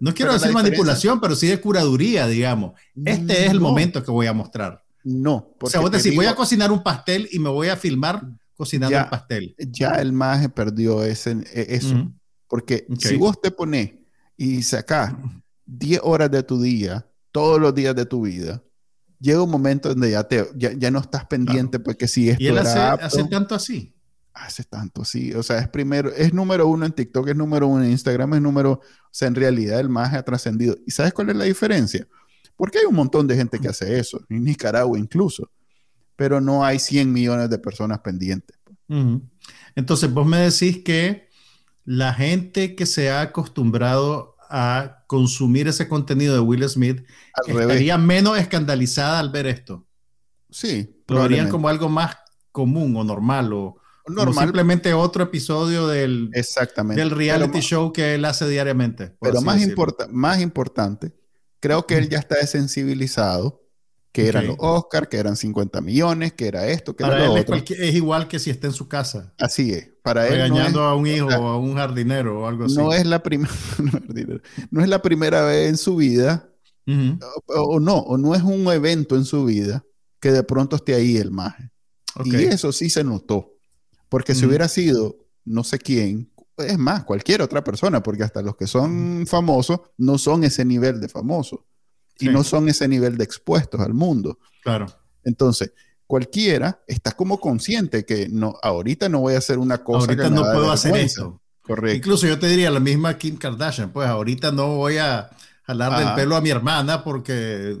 [0.00, 2.72] no quiero decir manipulación, pero sí de curaduría, digamos.
[3.04, 4.82] Este es el momento que voy a mostrar.
[5.04, 5.54] No.
[5.60, 8.98] O sea, vos decís, voy a cocinar un pastel y me voy a filmar cocinando
[8.98, 9.54] el pastel.
[9.58, 12.10] Ya el maje perdió ese, e, eso.
[12.48, 13.92] Porque si vos te pones
[14.36, 15.14] y sacás
[15.66, 18.62] 10 horas de tu día, todos los días de tu vida,
[19.20, 22.58] llega un momento donde ya, te, ya, no estás pendiente porque si esto ¿Y él
[22.58, 23.95] hace tanto así?
[24.36, 25.32] Hace tanto, sí.
[25.32, 28.42] O sea, es primero, es número uno en TikTok, es número uno en Instagram, es
[28.42, 30.76] número, o sea, en realidad el más ha trascendido.
[30.86, 32.06] ¿Y sabes cuál es la diferencia?
[32.54, 35.50] Porque hay un montón de gente que hace eso, en Nicaragua incluso,
[36.16, 38.56] pero no hay 100 millones de personas pendientes.
[39.74, 41.28] Entonces, vos me decís que
[41.84, 47.04] la gente que se ha acostumbrado a consumir ese contenido de Will Smith
[47.46, 49.86] estaría menos escandalizada al ver esto.
[50.50, 51.02] Sí.
[51.08, 52.16] Lo verían como algo más
[52.52, 53.80] común o normal o,
[54.38, 57.00] simplemente otro episodio del, Exactamente.
[57.00, 59.16] del reality show que él hace diariamente.
[59.20, 59.60] Pero más,
[60.10, 61.12] más importante,
[61.60, 63.62] creo que él ya está desensibilizado,
[64.12, 67.36] que eran los Oscars, que eran 50 millones, que era esto, que para era lo
[67.36, 67.56] él otro.
[67.56, 69.34] Es, igual que si está en su casa.
[69.38, 69.90] Así es.
[70.02, 72.76] Para él no a un hijo o a un jardinero o algo así.
[72.76, 73.52] No es la, primera
[74.70, 76.48] no es la primera vez en su vida,
[77.48, 79.84] o, no, o no es un evento en su vida
[80.20, 81.70] que de pronto esté ahí el maje.
[82.24, 83.55] Y eso sí se notó.
[84.08, 88.56] Porque si hubiera sido no sé quién, es más, cualquier otra persona, porque hasta los
[88.56, 91.60] que son famosos no son ese nivel de famosos
[92.18, 94.38] y no son ese nivel de expuestos al mundo.
[94.62, 94.86] Claro.
[95.22, 95.72] Entonces,
[96.06, 100.06] cualquiera está como consciente que no, ahorita no voy a hacer una cosa.
[100.10, 101.40] Ahorita no puedo hacer eso.
[101.62, 101.96] Correcto.
[101.96, 105.30] Incluso yo te diría la misma Kim Kardashian, pues ahorita no voy a
[105.64, 107.76] jalar del pelo a mi hermana porque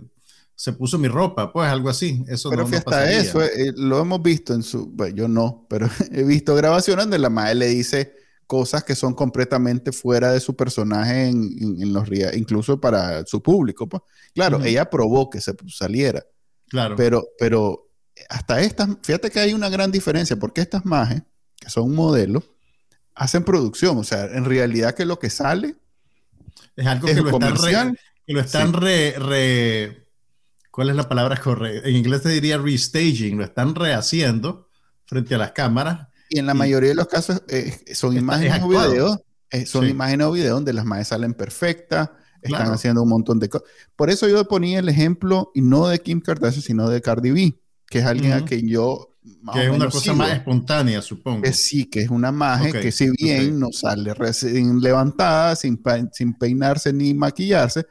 [0.56, 2.24] se puso mi ropa, pues algo así.
[2.26, 5.88] Eso pero no, hasta eso eh, lo hemos visto en su, bueno, yo no, pero
[6.10, 10.56] he visto grabaciones donde la madre le dice cosas que son completamente fuera de su
[10.56, 13.86] personaje en, los incluso para su público.
[13.88, 14.02] Pues.
[14.34, 16.24] Claro, ella probó que se saliera.
[16.68, 16.96] Claro.
[16.96, 17.90] Pero, pero
[18.28, 21.22] hasta estas, fíjate que hay una gran diferencia, porque estas majes,
[21.56, 22.44] que son modelos,
[23.14, 23.98] hacen producción.
[23.98, 25.76] O sea, en realidad que lo que sale
[26.76, 30.05] es algo que, lo están, que lo están re,
[30.76, 31.88] ¿Cuál es la palabra correcta?
[31.88, 34.68] En inglés te diría restaging, lo están rehaciendo
[35.06, 36.08] frente a las cámaras.
[36.28, 39.18] Y en la mayoría de los casos eh, son imágenes o videos,
[39.50, 42.10] eh, son imágenes o videos donde las majes salen perfectas,
[42.42, 43.66] están haciendo un montón de cosas.
[43.96, 47.58] Por eso yo ponía el ejemplo, y no de Kim Kardashian, sino de Cardi B,
[47.88, 49.14] que es alguien a quien yo...
[49.54, 51.40] que es una cosa más espontánea, supongo.
[51.40, 55.80] Que sí, que es una magia que si bien no sale recién levantada, sin,
[56.12, 57.86] sin peinarse ni maquillarse,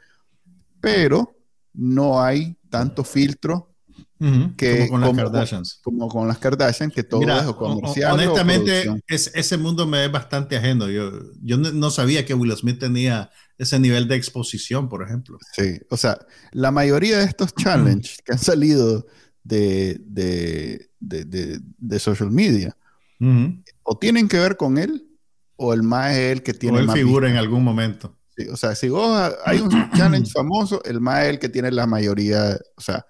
[0.80, 1.35] pero
[1.76, 3.74] no hay tanto filtro
[4.56, 5.80] que, como con las Kardashians.
[5.82, 8.14] Como con las que todo es comercial.
[8.14, 10.88] Honestamente, ese mundo me es bastante ajeno.
[10.88, 11.12] Yo,
[11.42, 15.38] yo no sabía que Will Smith tenía ese nivel de exposición, por ejemplo.
[15.52, 16.18] Sí, o sea,
[16.52, 19.06] la mayoría de estos challenges que han salido
[19.44, 22.76] de, de, de, de social media
[23.82, 25.06] o tienen que ver con él
[25.56, 26.78] o el más es el que tiene.
[26.78, 28.16] O él figura en algún momento.
[28.36, 31.70] Sí, o sea, si vos hay un challenge famoso, el más es el que tiene
[31.70, 33.06] la mayoría, o sea,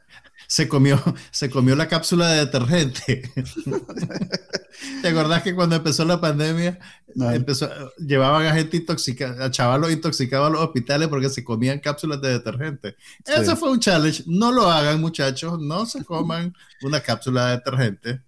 [0.47, 3.31] se comió, se comió la cápsula de detergente.
[5.03, 6.79] ¿Te acordás que cuando empezó la pandemia,
[7.15, 7.69] empezó,
[7.99, 12.31] llevaban a gente intoxicada, a chavalos intoxicados a los hospitales porque se comían cápsulas de
[12.31, 12.97] detergente?
[13.25, 14.25] Ese fue un challenge.
[14.27, 15.59] No lo hagan, muchachos.
[15.61, 18.23] No se coman una cápsula de detergente.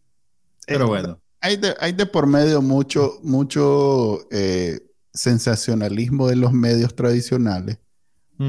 [0.66, 1.20] Pero eh, bueno.
[1.40, 4.80] Hay de, hay de por medio mucho, mucho eh,
[5.18, 7.78] sensacionalismo de los medios tradicionales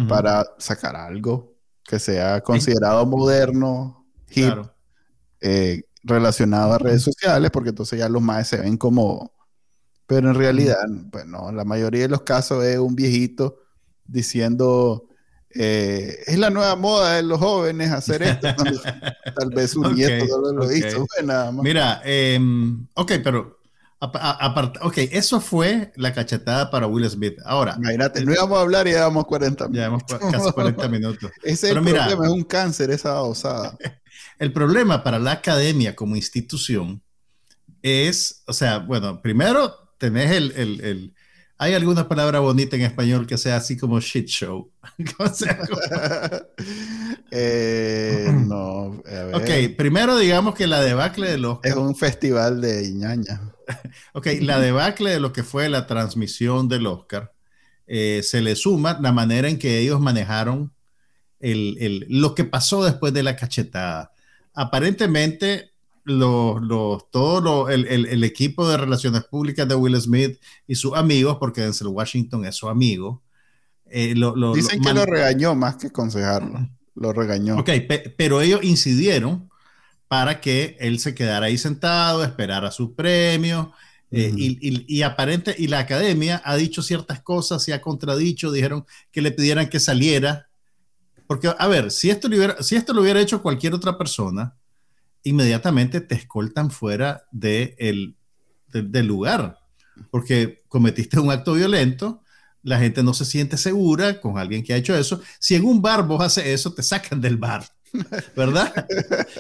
[0.07, 4.53] para sacar algo que sea considerado moderno, hip,
[5.41, 9.33] eh, relacionado a redes sociales, porque entonces ya los más se ven como...
[10.05, 10.77] Pero en realidad,
[11.11, 13.59] pues no, la mayoría de los casos es un viejito
[14.05, 15.07] diciendo,
[15.49, 18.47] eh, es la nueva moda de los jóvenes hacer esto.
[19.35, 21.05] Tal vez su nieto no lo hizo.
[21.07, 23.58] Pues, Mira, em, ok, pero
[23.99, 27.37] ok, eso fue la cachetada para Will Smith.
[27.45, 27.75] Ahora.
[27.77, 29.77] Imagínate, no íbamos a hablar y llevamos 40 minutos.
[29.77, 31.31] Llevamos casi 40 minutos.
[31.43, 33.77] Ese es el problema, es un cáncer esa osada.
[34.37, 37.01] El problema para la academia como institución
[37.81, 41.13] es, o sea, bueno, primero tenés el, el, el
[41.61, 44.71] ¿Hay alguna palabra bonita en español que sea así como shit show?
[47.31, 49.03] eh, no.
[49.33, 51.59] Ok, primero digamos que la debacle de los...
[51.63, 53.41] Es un festival de ñaña.
[54.13, 57.33] ok, la debacle de lo que fue la transmisión del Oscar,
[57.87, 60.71] eh, se le suma la manera en que ellos manejaron
[61.39, 64.11] el, lo que pasó después de la cachetada.
[64.53, 65.71] Aparentemente,
[66.03, 71.61] los, los, todo el, equipo de relaciones públicas de Will Smith y sus amigos, porque
[71.61, 73.23] Denzel Washington es su amigo.
[73.85, 74.13] Eh,
[74.53, 76.69] Dicen que lo regañó más que aconsejarlo.
[76.95, 77.57] Lo regañó.
[77.57, 77.69] Ok,
[78.17, 79.48] pero ellos incidieron
[80.09, 83.71] para que él se quedara ahí sentado, esperara su premio.
[84.11, 88.85] Eh, y, y, aparente, y la academia ha dicho ciertas cosas, se ha contradicho, dijeron
[89.11, 90.49] que le pidieran que saliera.
[91.27, 94.55] Porque, a ver, si esto, lo hubiera, si esto lo hubiera hecho cualquier otra persona,
[95.21, 98.17] inmediatamente te escoltan fuera de el,
[98.73, 99.59] del lugar,
[100.09, 102.23] porque cometiste un acto violento,
[102.63, 105.21] la gente no se siente segura con alguien que ha hecho eso.
[105.39, 107.63] Si en un bar vos haces eso, te sacan del bar.
[108.35, 108.87] ¿verdad?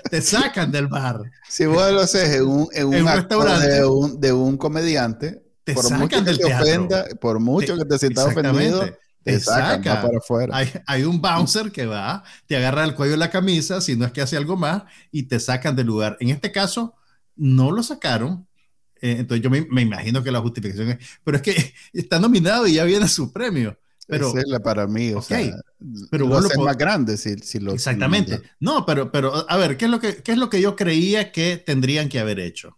[0.09, 1.21] Te sacan del bar.
[1.47, 5.73] Si vos lo haces en un, en un, restaurante de un, de un comediante, te
[5.73, 8.85] por sacan mucho que te ofenda, por mucho que te sientas ofendido,
[9.23, 10.55] te, sacan, para afuera.
[10.55, 14.05] Hay, hay, un bouncer que va, te agarra el cuello de la camisa, si no
[14.05, 16.17] es que hace algo más, y te sacan del lugar.
[16.19, 16.95] En este caso,
[17.35, 18.47] no lo sacaron.
[19.01, 22.67] Eh, entonces yo me, me, imagino que la justificación es, pero es que está nominado
[22.67, 23.77] y ya viene su premio.
[24.09, 25.39] Pero, es la para mí, o sea,
[26.09, 27.73] pero lo hace más grande si, si lo...
[27.73, 28.41] Exactamente.
[28.59, 31.31] No, pero, pero a ver, ¿qué es, lo que, ¿qué es lo que yo creía
[31.31, 32.75] que tendrían que haber hecho?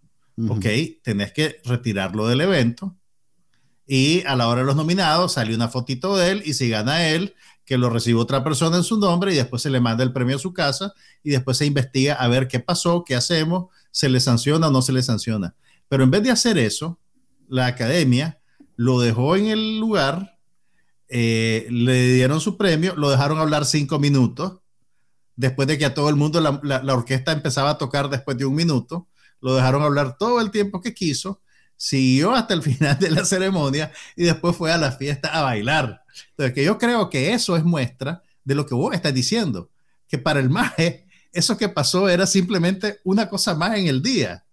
[0.50, 0.66] Ok,
[1.04, 2.98] tenés que retirarlo del evento
[3.86, 7.10] y a la hora de los nominados sale una fotito de él y si gana
[7.10, 10.14] él, que lo recibe otra persona en su nombre y después se le manda el
[10.14, 14.10] premio a su casa y después se investiga a ver qué pasó, qué hacemos, se
[14.10, 15.56] le sanciona o no se le sanciona.
[15.88, 17.00] Pero en vez de hacer eso,
[17.50, 18.40] la academia
[18.78, 20.31] lo dejó en el lugar,
[21.14, 24.60] eh, le dieron su premio, lo dejaron hablar cinco minutos,
[25.36, 28.46] después de que a todo el mundo la, la, orquesta empezaba a tocar después de
[28.46, 29.08] un minuto,
[29.42, 31.42] lo dejaron hablar todo el tiempo que quiso,
[31.76, 36.02] siguió hasta el final de la ceremonia y después fue a la fiesta a bailar.
[36.30, 39.70] Entonces, que yo creo que eso es muestra de lo que vos estás diciendo,
[40.08, 44.46] que para el maje eso que pasó era simplemente una cosa más en el día.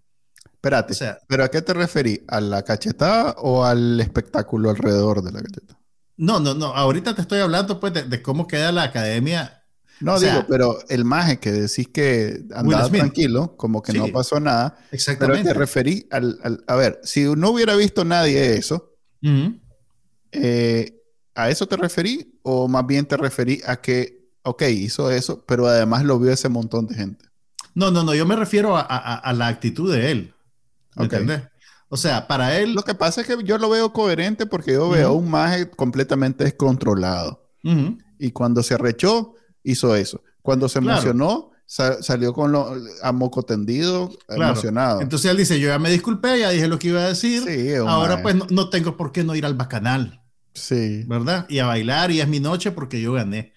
[0.44, 0.94] Espérate,
[1.28, 2.24] ¿pero a qué te referí?
[2.26, 5.78] ¿A la cachetada o al espectáculo alrededor de la cachetada?
[6.18, 6.66] No, no, no.
[6.66, 9.64] Ahorita te estoy hablando pues de, cómo queda la academia.
[10.00, 14.76] No, digo, pero el maje que decís que andaba tranquilo, como que no pasó nada.
[14.92, 15.42] Exactamente.
[15.42, 18.96] Pero te referí al, A ver, si no hubiera visto nadie eso,
[20.32, 21.02] eh,
[21.34, 22.38] ¿a eso te referí?
[22.42, 26.48] ¿O más bien te referí a que, ok, hizo eso, pero además lo vio ese
[26.48, 27.24] montón de gente?
[27.74, 28.14] No, no, no.
[28.14, 30.34] Yo me refiero a la actitud de él.
[30.96, 31.42] ¿Entendés?
[31.88, 32.74] O sea, para él.
[32.74, 36.44] Lo que pasa es que yo lo veo coherente porque yo veo un maje completamente
[36.44, 37.46] descontrolado.
[38.18, 40.22] Y cuando se arrechó, hizo eso.
[40.42, 45.00] Cuando se emocionó, salió con lo, a moco tendido, emocionado.
[45.00, 47.44] Entonces él dice: Yo ya me disculpé, ya dije lo que iba a decir.
[47.86, 50.22] Ahora, pues no, tengo por qué no ir al bacanal.
[50.54, 51.04] Sí.
[51.06, 51.46] ¿Verdad?
[51.48, 53.52] Y a bailar, y es mi noche porque yo gané.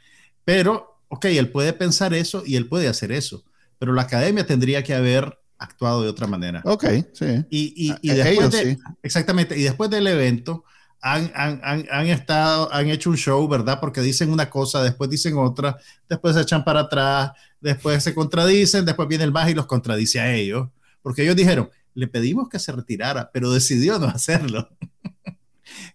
[0.45, 3.43] Pero, ok, él puede pensar eso y él puede hacer eso.
[3.79, 6.61] Pero la academia tendría que haber actuado de otra manera.
[6.65, 7.45] Ok, sí.
[7.49, 10.63] Y, y, después de, exactamente, y después del evento
[11.01, 13.79] han, han, han, estado, han hecho un show, ¿verdad?
[13.79, 15.77] Porque dicen una cosa, después dicen otra,
[16.09, 20.19] después se echan para atrás, después se contradicen, después viene el más y los contradice
[20.19, 20.69] a ellos,
[21.01, 24.67] porque ellos dijeron, le pedimos que se retirara, pero decidió no hacerlo.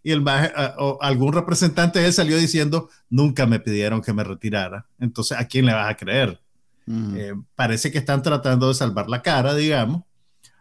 [0.03, 4.23] y el más, o algún representante de él salió diciendo, nunca me pidieron que me
[4.23, 4.87] retirara.
[5.01, 6.41] Entonces, ¿a quién le vas a creer?
[6.89, 10.03] Eh, parece que están tratando de salvar la cara, digamos.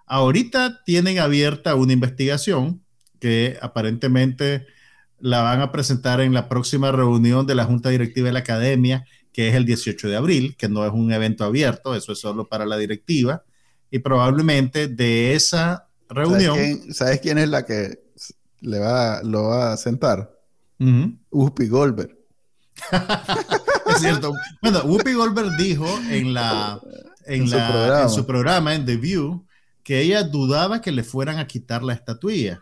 [0.08, 2.84] Ahorita tienen abierta una investigación
[3.20, 4.66] que aparentemente
[5.20, 9.06] la van a presentar en la próxima reunión de la Junta Directiva de la Academia,
[9.32, 12.48] que es el 18 de abril, que no es un evento abierto, eso es solo
[12.48, 13.44] para la directiva.
[13.92, 16.94] Y probablemente de esa reunión...
[16.94, 18.04] ¿Sabes quién, es la que
[18.62, 20.32] le va, lo va a sentar?
[20.80, 22.18] Uh Goldberg.
[23.96, 24.34] es cierto.
[24.62, 26.80] Bueno, Whoopi Goldberg dijo en, la,
[27.26, 27.48] en,
[28.10, 29.46] su programa, en The View,
[29.84, 32.62] que ella dudaba que le fueran a quitar la estatuilla,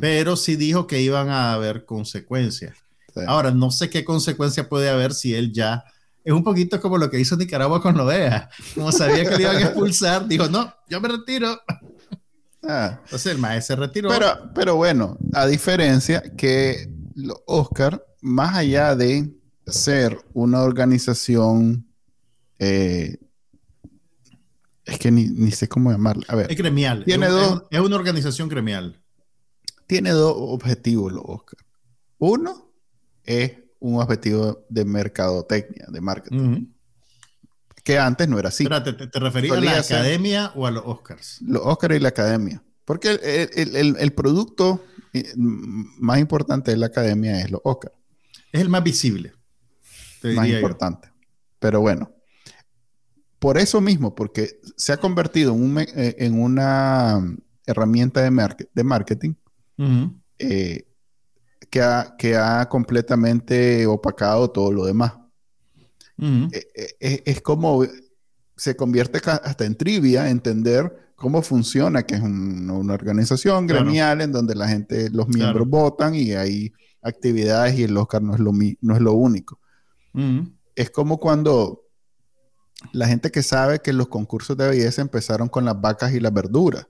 [0.00, 2.76] pero sí dijo que iban a haber consecuencias.
[3.26, 5.84] Ahora, no sé qué consecuencia puede haber si él ya...
[6.24, 8.48] Es un poquito como lo que hizo Nicaragua con Lodea.
[8.76, 11.60] Como sabía que le iban a expulsar, dijo, no, yo me retiro.
[12.62, 13.00] Ah.
[13.04, 14.08] Entonces el maestro se retiró.
[14.08, 16.88] Pero, pero bueno, a diferencia que
[17.46, 19.32] Oscar, más allá de
[19.66, 21.86] ser una organización,
[22.58, 23.18] eh,
[24.84, 26.24] es que ni, sé cómo llamarla.
[26.28, 27.04] A ver, es gremial.
[27.04, 29.00] Tiene es, dos, es una organización gremial.
[29.86, 31.58] Tiene dos objetivos, Oscar.
[32.18, 32.72] Uno
[33.24, 36.66] es un objetivo de mercadotecnia, de marketing.
[37.84, 38.64] Que antes no era así.
[38.64, 41.40] ¿te, te referías a la academia o a los Oscars?
[41.42, 42.62] Los Oscars y la academia.
[42.84, 47.94] Porque el, el, el, producto eh, más importante de la academia es los Oscars.
[48.52, 49.32] Es el más visible
[50.34, 51.08] más importante.
[51.58, 52.10] Pero bueno,
[53.38, 57.20] por eso mismo, porque se ha convertido en, eh, una
[57.66, 59.34] herramienta de, de marketing
[60.38, 60.86] eh,
[61.68, 65.14] que, ha, que, ha, completamente opacado todo lo demás.
[66.18, 67.84] Eh, es, como
[68.56, 74.54] se convierte hasta en trivia entender cómo funciona, que es una organización gremial en donde
[74.54, 78.94] la gente, los miembros votan y hay actividades y el Oscar no es lo, no
[78.94, 79.58] es lo único.
[80.74, 81.82] Es como cuando
[82.92, 86.32] la gente que sabe que los concursos de belleza empezaron con las vacas y las
[86.32, 86.86] verduras.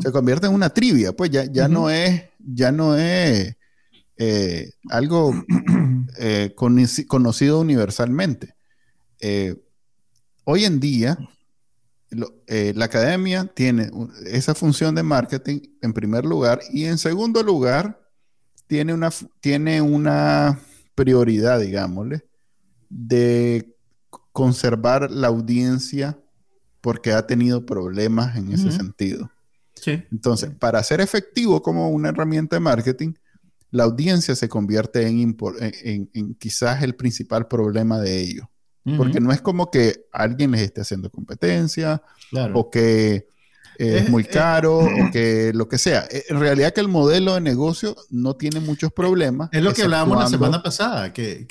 [0.00, 3.54] Se convierte en una trivia, pues ya, ya no es, ya no es
[4.16, 5.32] eh, algo
[6.18, 6.52] eh,
[7.06, 8.56] conocido universalmente.
[9.20, 9.54] Eh,
[10.42, 11.16] hoy en día,
[12.10, 13.90] la academia tiene
[14.26, 18.00] esa función de marketing en primer lugar y en segundo lugar
[18.66, 20.58] tiene una, tiene una
[20.96, 22.27] prioridad, digámosle,
[22.88, 23.74] de
[24.32, 26.18] conservar la audiencia
[26.80, 29.30] porque ha tenido problemas en ese sentido.
[30.10, 33.14] Entonces, para ser efectivo como una herramienta de marketing,
[33.70, 35.36] la audiencia se convierte en,
[36.14, 38.50] en, quizás el principal problema de ello.
[38.96, 42.02] Porque no es como que alguien les esté haciendo competencia
[42.54, 43.28] o que
[43.78, 46.06] es, muy caro o que lo que sea.
[46.10, 49.48] Eh, en realidad que el modelo de negocio no tiene muchos problemas.
[49.52, 51.46] Es lo que hablábamos la semana pasada, que,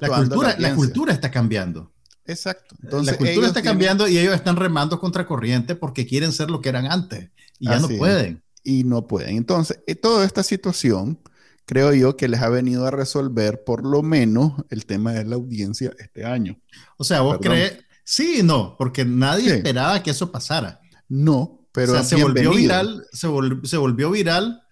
[0.00, 1.92] la, cultura, la, cultura, está cambiando.
[2.26, 2.76] Exacto.
[2.82, 6.60] Entonces, la cultura está cambiando y ellos están remando contra corriente porque quieren ser lo
[6.60, 8.42] que eran antes y ya no pueden.
[8.62, 9.36] y no pueden.
[9.36, 11.18] Entonces, eh, toda esta situación
[11.70, 15.36] creo yo que les ha venido a resolver por lo menos el tema de la
[15.36, 16.58] audiencia este año.
[16.96, 20.80] O sea, vos crees, sí y no, porque nadie esperaba que eso pasara.
[21.08, 23.28] No, pero se volvió viral, se,
[23.64, 24.62] se, volvió viral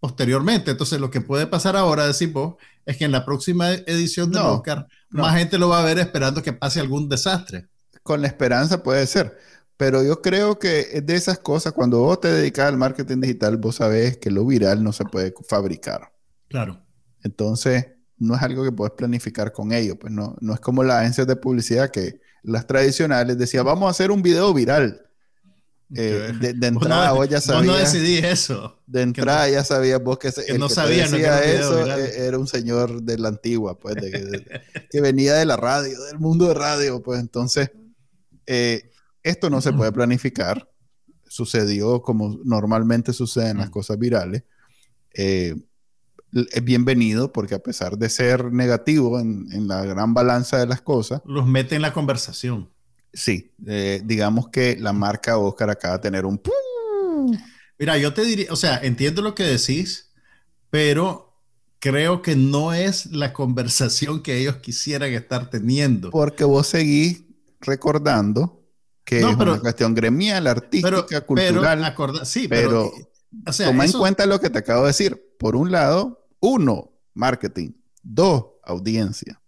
[0.00, 0.70] posteriormente.
[0.70, 2.56] Entonces, lo que puede pasar ahora, decís vos,
[2.86, 6.42] es que en la próxima edición de Oscar, más gente lo va a ver esperando
[6.42, 7.68] que pase algún desastre.
[8.02, 9.38] Con la esperanza puede ser.
[9.76, 13.56] Pero yo creo que es de esas cosas, cuando vos te dedicas al marketing digital,
[13.56, 16.12] vos sabés que lo viral no se puede fabricar.
[16.48, 16.80] Claro.
[17.22, 17.86] Entonces,
[18.18, 19.98] no es algo que puedes planificar con ello.
[19.98, 23.90] Pues no, no es como las agencias de publicidad que las tradicionales decían, vamos a
[23.90, 25.02] hacer un video viral.
[25.94, 27.66] Eh, de, entrada vos, ya sabías.
[27.66, 28.78] no decidí eso.
[28.86, 32.46] De entrada ya sabías vos que, el no que sabía, decía eso e, era un
[32.46, 33.96] señor de la antigua, pues,
[34.90, 37.02] que venía de la radio, del mundo de radio.
[37.02, 37.70] Pues entonces,
[38.46, 38.90] eh,
[39.22, 40.68] esto no se puede planificar.
[41.28, 44.44] Sucedió como normalmente suceden las cosas virales.
[45.14, 45.54] Eh,
[46.32, 51.20] es bienvenido porque a pesar de ser negativo en, la gran balanza de las cosas.
[51.26, 52.70] Los mete en la conversación.
[53.12, 56.40] Sí, eh, digamos que la marca Oscar acaba de tener un...
[57.78, 60.12] Mira, yo te diría, o sea, entiendo lo que decís,
[60.70, 61.32] pero
[61.78, 66.10] creo que no es la conversación que ellos quisieran estar teniendo.
[66.10, 67.24] Porque vos seguís
[67.60, 68.62] recordando
[69.04, 71.94] que es una cuestión gremial, artística, cultural.
[71.96, 72.92] Pero, sí, pero,
[73.56, 75.34] toma en cuenta lo que te acabo de decir.
[75.38, 77.72] Por un lado, uno, marketing.
[78.02, 79.40] Dos, audiencia.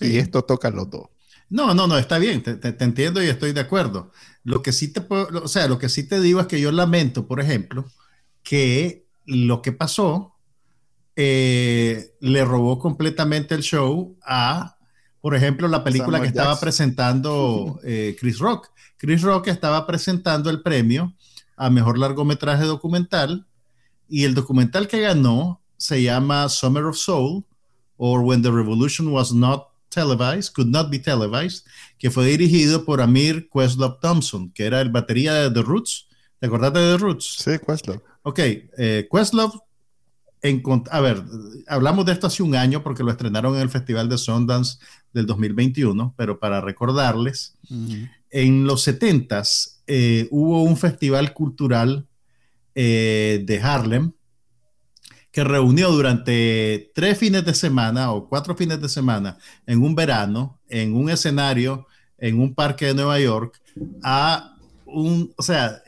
[0.00, 1.08] Y esto toca los dos.
[1.48, 4.10] No, no, no, está bien, te, entiendo y estoy de acuerdo.
[4.42, 6.72] Lo que sí te puedo, o sea, lo que sí te digo es que yo
[6.72, 7.84] lamento, por ejemplo,
[8.42, 10.34] que lo que pasó
[11.14, 14.76] eh, le robó completamente el show a,
[15.20, 18.70] por ejemplo, la película que estaba presentando eh, Chris Rock.
[18.96, 21.14] Chris Rock estaba presentando el premio
[21.56, 23.46] a mejor largometraje documental
[24.08, 27.44] y el documental que ganó se llama Summer of Soul
[27.96, 31.64] or When the Revolution Was Not Televised, Could Not Be Televised,
[31.98, 36.08] que fue dirigido por Amir Questlove Thompson, que era el batería de The Roots.
[36.38, 37.36] ¿Te acordaste de The Roots?
[37.38, 38.02] Sí, Questlove.
[38.22, 39.58] Ok, eh, Questlove,
[40.90, 41.22] a ver,
[41.66, 44.78] hablamos de esto hace un año porque lo estrenaron en el Festival de Sundance
[45.12, 47.56] del 2021, pero para recordarles,
[48.30, 52.06] en los 70s eh, hubo un festival cultural
[52.74, 54.12] eh, de Harlem
[55.36, 60.58] que reunió durante tres fines de semana o cuatro fines de semana en un verano,
[60.66, 63.60] en un escenario, en un parque de Nueva York,
[64.02, 64.56] a
[64.86, 65.82] un, o sea,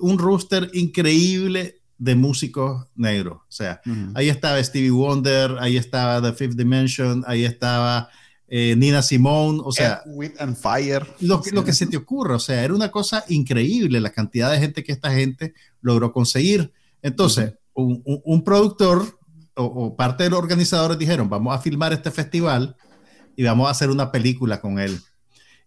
[0.00, 3.42] un rooster increíble de músicos negros.
[3.46, 3.82] O sea,
[4.14, 8.08] ahí estaba Stevie Wonder, ahí estaba The Fifth Dimension, ahí estaba
[8.48, 11.06] eh, Nina Simone, o sea, With and Fire.
[11.20, 14.60] Lo, lo que se te ocurra, o sea, era una cosa increíble la cantidad de
[14.60, 15.52] gente que esta gente
[15.82, 16.72] logró conseguir.
[17.02, 19.18] Entonces, un, un, productor
[19.54, 22.76] o, parte de los organizadores dijeron, vamos a filmar este festival
[23.36, 25.00] y vamos a hacer una película con él.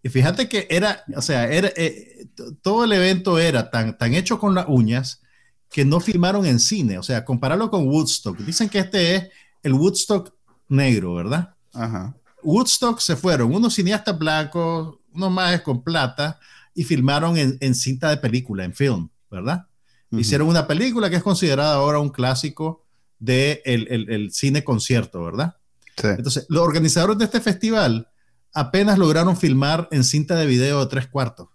[0.04, 2.28] Y fíjate que era, o sea, era, eh,
[2.62, 5.22] todo el evento era tan, tan hecho con las uñas
[5.70, 6.98] que no filmaron en cine.
[6.98, 8.38] O sea, compararlo con Woodstock.
[8.40, 9.30] Dicen que este es
[9.64, 10.34] el Woodstock
[10.70, 11.56] negro, ¿verdad?
[11.74, 12.16] Ajá.
[12.44, 16.40] Woodstock se fueron unos cineastas blancos, unos más con plata,
[16.74, 19.66] y filmaron en, cinta de película, en film, ¿verdad?
[20.12, 22.86] Hicieron una película que es considerada ahora un clásico
[23.20, 25.58] del de el, cine concierto, ¿verdad?
[25.98, 26.08] Sí.
[26.08, 28.10] Entonces, los organizadores de este festival
[28.54, 31.50] apenas lograron filmar en cinta de video de tres cuartos.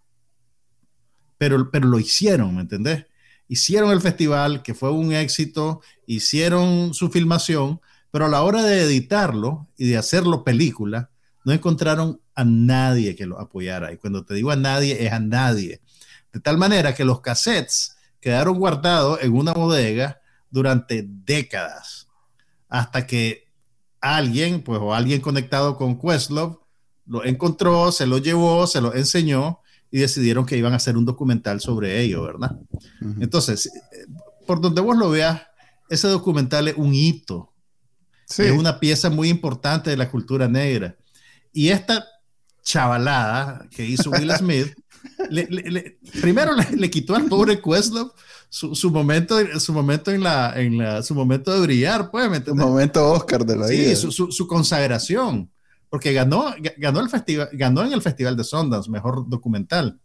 [1.39, 3.07] Pero, pero lo hicieron, ¿me entendés?
[3.49, 7.81] Hicieron el festival, que fue un éxito, hicieron su filmación,
[8.11, 11.11] pero a la hora de editarlo y de hacerlo película,
[11.45, 13.93] no encontraron a nadie que lo apoyara.
[13.93, 15.81] Y cuando te digo a nadie, es a nadie.
[16.33, 22.09] De tal manera que los cassettes quedaron guardados en una bodega durante décadas,
[22.71, 23.49] hasta que
[24.01, 26.57] alguien, pues, o alguien conectado con Questlove,
[27.05, 29.61] lo encontró, se lo llevó, se lo enseñó
[29.91, 32.57] y decidieron que iban a hacer un documental sobre ello, ¿verdad?
[33.21, 33.71] Entonces,
[34.47, 35.43] por donde vos lo veas,
[35.91, 37.53] ese documental es un hito
[38.39, 40.97] es una pieza muy importante de la cultura negra.
[41.53, 42.07] Y esta
[42.63, 44.75] chavalada que hizo Will Smith,
[46.21, 48.11] primero le, quitó al pobre Questlove
[48.49, 53.11] su, momento, su momento en la, en la, su momento de brillar, pues, ¿me momento
[53.11, 53.95] Oscar de la vida.
[53.95, 55.51] Sí, su, su, consagración,
[55.89, 59.99] porque ganó, ganó, el festival, ganó en el Festival de Sundance, mejor documental.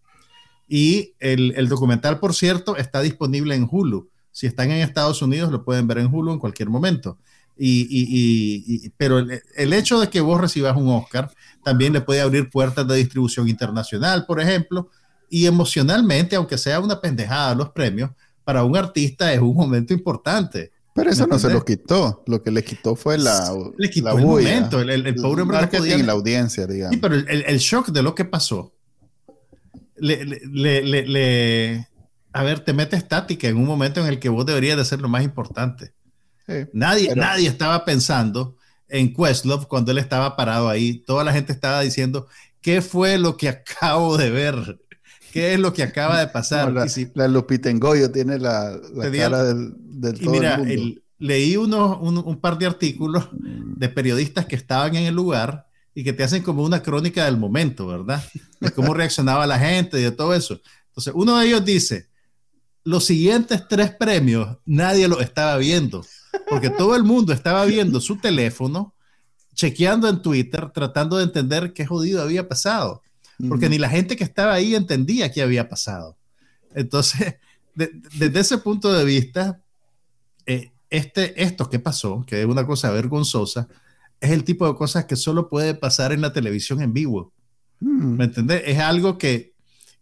[0.67, 4.09] Y el, el, documental, por cierto, está disponible en Hulu.
[4.31, 7.17] Si están en Estados Unidos, lo pueden ver en Hulu en cualquier momento.
[7.59, 11.31] Y, pero el, hecho de que vos recibas un Oscar
[11.63, 14.89] también le puede abrir puertas de distribución internacional, por ejemplo,
[15.29, 18.11] y emocionalmente, aunque sea una pendejada los premios,
[18.43, 20.71] para un artista es un momento importante.
[20.93, 22.23] Pero eso no se lo quitó.
[22.25, 23.53] Lo que le quitó fue la.
[23.77, 24.81] Le quitó el momento.
[24.81, 25.97] El, el, pobre hombre no podía...
[25.97, 26.95] la audiencia, digamos.
[26.95, 28.73] Sí, pero el, shock de lo que pasó.
[29.97, 31.87] Le, le, le,
[32.33, 35.01] a ver, te mete estática en un momento en el que vos deberías de ser
[35.01, 35.93] lo más importante.
[36.73, 38.55] nadie, nadie estaba pensando
[38.89, 40.99] en Questlove cuando él estaba parado ahí.
[41.05, 42.27] Toda la gente estaba diciendo,
[42.61, 44.79] ¿qué fue lo que acabo de ver?
[45.37, 46.73] ¿Qué es lo que acaba de pasar?
[46.73, 47.69] la, si, la, Lupita
[48.11, 51.01] tiene la, la cara del, del todo mira, el mundo.
[51.19, 56.03] leí unos, un, un, par de artículos de periodistas que estaban en el lugar y
[56.03, 58.23] que te hacen como una crónica del momento, ¿verdad?
[58.59, 60.59] De cómo reaccionaba la gente y de todo eso.
[60.87, 62.09] Entonces, uno de ellos dice,
[62.83, 66.03] los siguientes tres premios nadie los estaba viendo,
[66.49, 68.95] porque todo el mundo estaba viendo su teléfono,
[69.53, 73.03] chequeando en Twitter, tratando de entender qué jodido había pasado
[73.49, 76.17] porque ni la gente que estaba ahí entendía qué había pasado.
[76.73, 77.35] Entonces,
[77.75, 79.61] desde ese punto de vista,
[80.45, 83.67] eh, este, esto que pasó, que es una cosa vergonzosa,
[84.19, 87.33] es el tipo de cosas que solo puede pasar en la televisión en vivo.
[87.79, 88.63] ¿Me entendés?
[88.65, 89.53] Es algo que,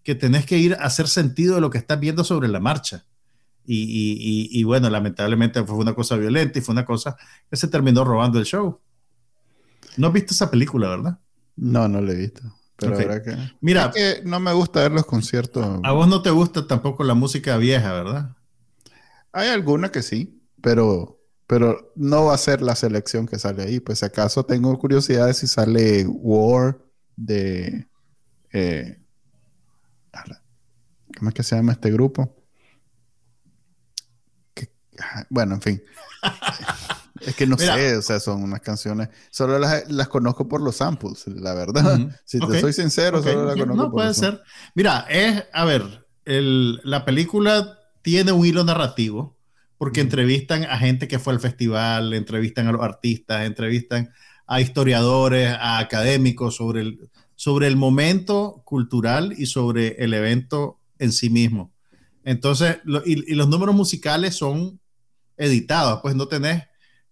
[0.03, 3.05] que tenés que ir a hacer sentido de lo que estás viendo sobre la marcha.
[3.65, 7.17] Y, y, y, bueno, lamentablemente fue una cosa violenta y fue una cosa
[7.49, 8.79] que se terminó robando el show.
[9.97, 11.19] No has visto esa película, ¿verdad?
[11.55, 12.41] No, no la he visto.
[12.77, 15.79] Pero que, Mira, que no me gusta ver los conciertos.
[15.83, 18.35] A vos no te gusta tampoco la música vieja, ¿verdad?
[19.31, 23.79] Hay alguna que sí, pero, pero no va a ser la selección que sale ahí.
[23.79, 26.77] Pues acaso tengo curiosidad de si sale War
[27.15, 27.87] de...
[28.51, 28.99] Eh,
[31.17, 32.35] ¿Cómo es que se llama este grupo?
[35.29, 35.83] bueno, en fin.
[37.25, 41.25] Es que no sé, o sea, son unas canciones, solo las, conozco por los samples,
[41.27, 41.99] la verdad.
[42.25, 44.41] Si te soy sincero, solo las conozco no, puede ser.
[44.73, 49.37] Mira, es, a ver, el, la película tiene un hilo narrativo
[49.77, 54.11] porque entrevistan a gente que fue al festival, entrevistan a los artistas, entrevistan
[54.47, 61.11] a historiadores, a académicos sobre el, sobre el momento cultural y sobre el evento en
[61.11, 61.73] sí mismo.
[62.23, 64.79] Entonces, y, y, los números musicales son
[65.37, 66.63] editados, pues no tenés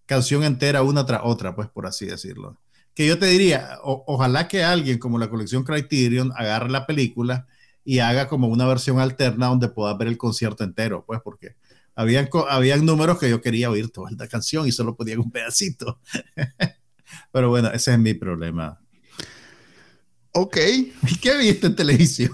[0.05, 2.57] canción entera una tras otra, pues por así decirlo.
[2.93, 7.47] Que yo te diría, ojalá que alguien como la colección Criterion agarre la película
[7.83, 11.55] y haga como una versión alterna donde puedas ver el concierto entero, pues porque
[11.95, 15.99] habían, habían números que yo quería oír toda la canción y solo podía un pedacito.
[17.31, 18.79] Pero bueno, ese es mi problema.
[20.33, 20.57] Ok.
[21.07, 22.31] ¿Y qué viste en televisión?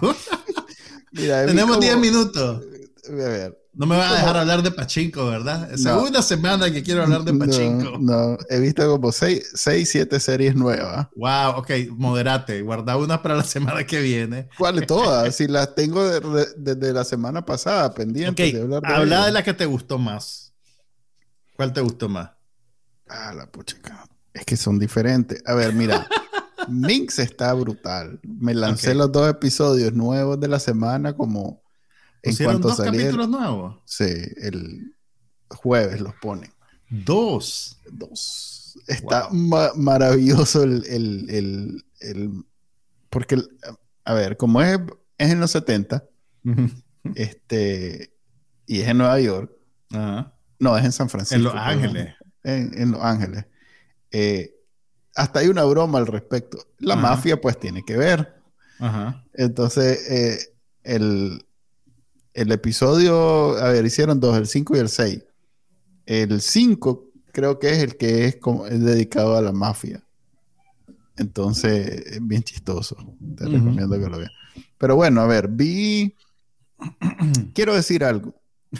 [1.12, 2.64] Tenemos 10 minutos.
[3.08, 5.72] A ver, no me vas a dejar hablar de Pachinko, ¿verdad?
[5.72, 8.00] Es segunda semana que quiero hablar de Pachinko.
[8.00, 11.08] No, he visto como 6, 7 series nuevas.
[11.16, 12.62] Wow, ok, moderate.
[12.62, 14.50] Guarda una para la semana que viene.
[14.58, 15.36] ¿Cuáles todas?
[15.36, 16.04] si las tengo
[16.58, 20.54] desde la semana pasada pendiente de hablar de Habla de la que te gustó más.
[21.56, 22.32] ¿Cuál te gustó más?
[23.08, 24.06] Ah, la puchica.
[24.34, 25.42] Es que son diferentes.
[25.46, 26.08] A ver, mira.
[26.68, 28.20] Minx está brutal.
[28.24, 31.64] Me lancé los dos episodios nuevos de la semana como
[32.24, 33.78] en cuanto dos capítulos nuevos?
[33.86, 34.96] Sí, el
[35.50, 36.52] jueves los ponen.
[36.90, 37.80] Dos.
[37.92, 38.78] Dos.
[38.88, 42.46] Está maravilloso el, el, el,
[43.10, 43.42] porque,
[44.06, 44.80] a ver, como es,
[45.18, 46.04] es en los 70,
[47.16, 48.14] este,
[48.66, 49.52] y es en Nueva York,
[50.60, 51.38] no, es en San Francisco.
[51.38, 52.16] En Los Ángeles.
[52.44, 53.46] En, Los Ángeles.
[54.12, 54.56] Eh,
[55.16, 56.60] hasta hay una broma al respecto.
[56.78, 58.42] La mafia, pues, tiene que ver.
[59.34, 61.46] Entonces, eh, el,
[62.34, 65.24] el episodio, a ver, hicieron dos, el 5 y el 6.
[66.06, 70.04] El 5 creo que es el que es, como, es dedicado a la mafia.
[71.18, 72.96] Entonces, es bien chistoso.
[73.36, 74.32] Te recomiendo que lo veas.
[74.78, 76.16] Pero bueno, a ver, vi.
[77.54, 78.34] Quiero decir algo.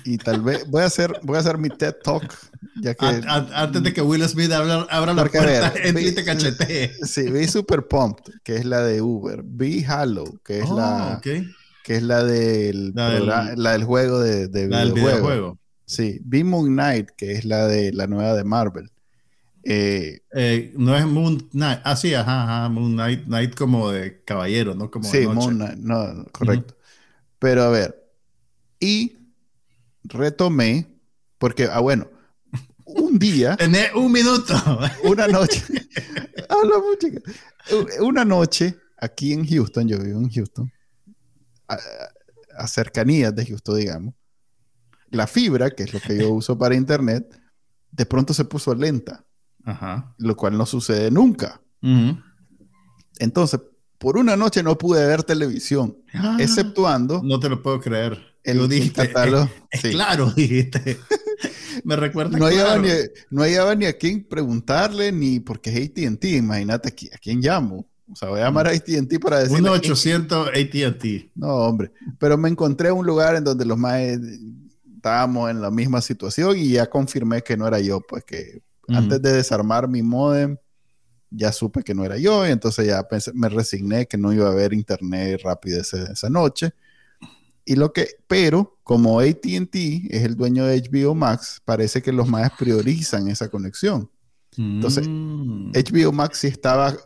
[0.06, 2.34] Y tal vez voy a hacer, voy a hacer mi TED Talk.
[2.82, 6.94] Ya que, antes de que Will Smith abra, abra la puerta, y te cachetee.
[7.04, 9.42] Sí, vi Super Pumped, que es la de Uber.
[9.44, 11.14] Vi Halo, que es la.
[11.16, 11.50] Oh, okay
[11.90, 15.58] que es la del, la del, juego de, de videojuego.
[15.86, 18.92] Sí, vi Moon Knight, que es la de la nueva de Marvel.
[19.64, 24.24] Eh, eh, no es Moon Knight, ah, sí, ajá, ajá, Moon Knight, Knight como de
[24.24, 24.92] caballero, ¿no?
[24.92, 26.78] Como sí, Moon Knight, no, correcto.
[27.40, 28.00] Pero a ver,
[28.80, 29.18] y
[30.04, 30.86] retomé,
[31.40, 32.08] porque, ah, bueno,
[32.86, 33.56] un día.
[33.58, 34.54] Tenés un minuto.
[35.06, 35.64] Una noche.
[36.50, 38.04] habla mucho.
[38.04, 40.72] Una noche, aquí en Houston, yo vivo en Houston
[41.70, 44.14] a, cercanías de Houston, digamos,
[45.12, 47.40] la fibra, que es lo que yo uso para internet,
[47.92, 49.26] de pronto se puso lenta,
[50.18, 51.62] lo cual no sucede nunca.
[53.20, 53.62] Entonces,
[54.00, 56.38] por una noche no pude ver televisión, ah.
[56.40, 57.22] exceptuando...
[57.22, 58.18] No te lo puedo creer.
[58.44, 59.50] el, dijiste, catálogo.
[59.70, 59.92] Es, sí.
[59.92, 60.98] claro, dijiste.
[61.84, 62.82] Me recuerda No hallaba, claro.
[62.82, 62.90] ni,
[63.30, 66.24] no hallaba ni a quién preguntarle, ni porque es ATT.
[66.26, 67.89] Imagínate aquí, a quién llamo.
[68.12, 69.70] O sea, voy a llamar a ATT para decirle.
[69.70, 71.32] 1-800 AT&T.
[71.36, 71.92] No, hombre.
[72.18, 74.00] Pero me encontré un lugar en donde los más
[74.96, 78.02] estábamos en la misma situación y ya confirmé que no era yo.
[78.02, 78.98] Pues que Ujú.
[78.98, 80.58] antes de desarmar mi modem,
[81.30, 82.48] ya supe que no era yo.
[82.48, 86.30] Y entonces ya pensé- me resigné que no iba a haber internet rápido ese- esa
[86.30, 86.72] noche.
[87.66, 92.28] Y lo que, pero como ATT es el dueño de HBO Max, parece que los
[92.28, 94.10] más priorizan esa conexión.
[94.58, 95.72] Entonces, Mm.
[95.76, 96.98] HBO Max sí estaba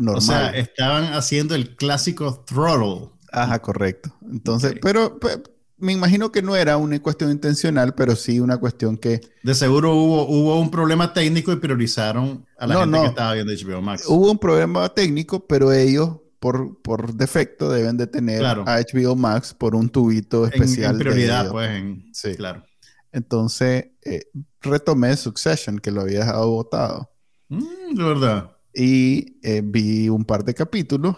[0.00, 0.16] normal.
[0.18, 3.10] O sea, estaban haciendo el clásico throttle.
[3.32, 4.12] Ajá, correcto.
[4.30, 5.40] Entonces, pero pues,
[5.78, 9.94] me imagino que no era una cuestión intencional, pero sí una cuestión que De seguro
[9.94, 13.02] hubo, hubo un problema técnico y priorizaron a la No, gente no.
[13.04, 14.04] que estaba viendo HBO Max.
[14.08, 18.64] hubo un problema técnico, pero ellos por, por defecto deben de tener Claro.
[18.66, 20.92] a HBO Max por un tubito En- especial.
[20.92, 21.70] en, de prioridad, pues.
[21.70, 22.34] En, Sí.
[22.34, 22.64] Claro.
[23.12, 24.22] Entonces, eh,
[24.60, 27.10] retomé Succession, que lo había dejado botado,
[27.48, 28.50] Mm, de verdad.
[28.74, 31.16] Y eh, vi un par de capítulos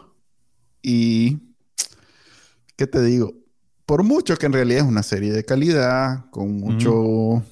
[0.83, 1.39] y,
[2.77, 3.35] ¿qué te digo?
[3.87, 7.45] Por mucho que en realidad es una serie de calidad, con mucho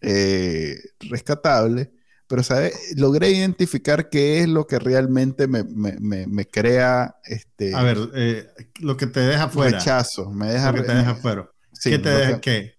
[0.00, 1.92] eh, rescatable,
[2.28, 2.74] pero ¿sabes?
[2.96, 7.98] logré identificar qué es lo que realmente me, me- me- me crea este A ver,
[8.14, 8.46] eh,
[8.80, 9.78] lo que te deja fuera.
[9.78, 11.50] rechazo, me deja, Lo que te deja fuera.
[11.72, 12.40] sí, ¿Qué te deja?
[12.40, 12.74] que-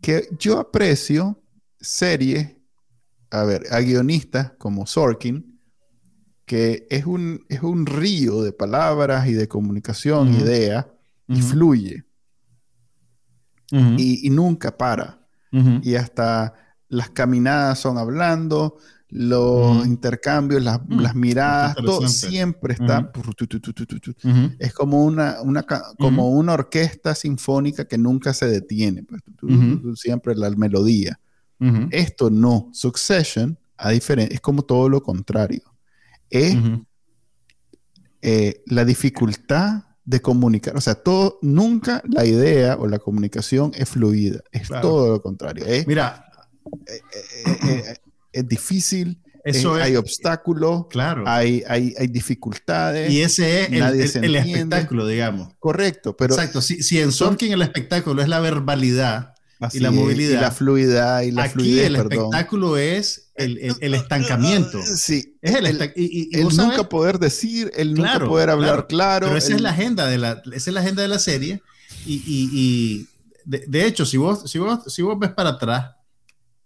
[0.00, 1.42] que yo aprecio
[1.80, 2.56] series,
[3.30, 5.53] a ver, a guionistas como Sorkin,
[6.44, 10.38] que es un, es un río de palabras y de comunicación, Ujú.
[10.44, 10.86] ideas,
[11.28, 11.48] y Ujú.
[11.48, 12.04] fluye,
[13.72, 13.94] Ujú.
[13.98, 15.20] y, y nunca para.
[15.82, 16.52] Y hasta
[16.88, 18.76] las caminadas son hablando,
[19.08, 23.12] los intercambios, las, Mm, las miradas, todo siempre está...
[24.58, 25.64] Es como una, una,
[25.98, 29.04] como una orquesta sinfónica que nunca se detiene.
[29.04, 29.22] pues,
[30.00, 31.20] siempre la melodía.
[31.90, 32.68] Esto no.
[32.72, 33.92] Succession, a
[34.32, 35.62] es como todo lo contrario.
[36.34, 36.56] Es
[38.22, 40.76] eh, la dificultad de comunicar.
[40.76, 44.40] O sea, todo, nunca la idea o la comunicación es fluida.
[44.52, 44.88] Es Claro.
[44.88, 45.64] todo lo contrario.
[45.64, 46.26] Es, Mira,
[46.86, 47.00] eh,
[47.46, 47.96] eh, eh,
[48.32, 49.86] es difícil, eso eh, es.
[49.86, 51.24] hay obstáculos, Claro.
[51.26, 53.12] hay, hay, hay dificultades.
[53.12, 55.48] Y ese es el, espectáculo, digamos.
[55.58, 56.60] Correcto, pero Exacto.
[56.60, 59.33] Si, si en Sorkin el espectáculo es la verbalidad,
[59.64, 60.38] así la movilidad.
[60.38, 62.12] y la fluidad y la aquí fluidez, el perdón.
[62.12, 64.80] espectáculo es el, el- el estancamiento.
[64.84, 69.26] Sí, Es el, y, y- y nunca poder decir, el nunca poder hablar claro, claro.
[69.26, 71.62] Pero esa es la agenda de la, esa es la agenda de la serie.
[72.06, 73.08] Y, y- y
[73.44, 75.92] de, de hecho, si vos, si, vos, si vos ves para atrás,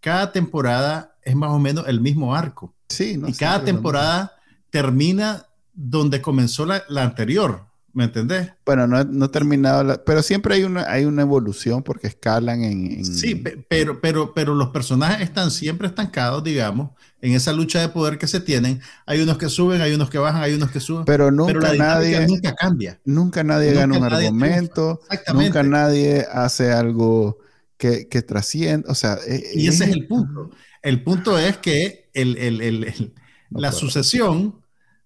[0.01, 2.74] cada temporada es más o menos el mismo arco.
[2.88, 4.36] Sí, no y cada temporada
[4.70, 7.66] termina donde comenzó la, la anterior.
[7.95, 8.53] ¿Me entendés?
[8.64, 12.62] Bueno, no, no he terminado, la- pero siempre hay una, hay una evolución porque escalan
[12.62, 12.86] en...
[12.99, 17.80] en- Sí, pe- pero, pero, pero los personajes están siempre estancados, digamos, en esa lucha
[17.80, 18.80] de poder que se tienen.
[19.07, 21.05] Hay unos que suben, hay unos que bajan, hay unos que suben.
[21.07, 23.01] pero nunca pero la nadie, nunca cambia.
[23.05, 25.49] nunca nadie nunca gana un nadie argumento, Exactamente.
[25.49, 27.39] nunca nadie hace algo
[27.78, 29.18] que, que trasciende, o sea...
[29.26, 30.51] eh, Y ese es el punto.
[30.82, 33.14] El punto es que el, el- el- el-
[33.51, 33.80] No la puedo.
[33.80, 34.57] sucesión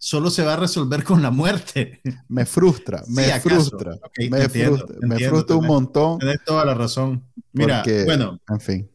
[0.05, 2.01] solo se va a resolver con la muerte.
[2.29, 3.93] Me frustra, me Sí, frustra,
[4.29, 6.19] me entiendo, frustra, me un montón.
[6.19, 7.25] Tienes toda la razón.
[7.53, 8.91] Mira, Porque- bueno, En fin,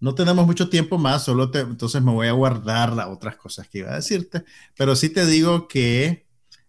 [0.00, 3.68] no tenemos mucho tiempo más, solo te, entonces me voy a guardar las otras cosas
[3.68, 4.42] que iba a decirte,
[4.74, 6.26] pero sí te digo que,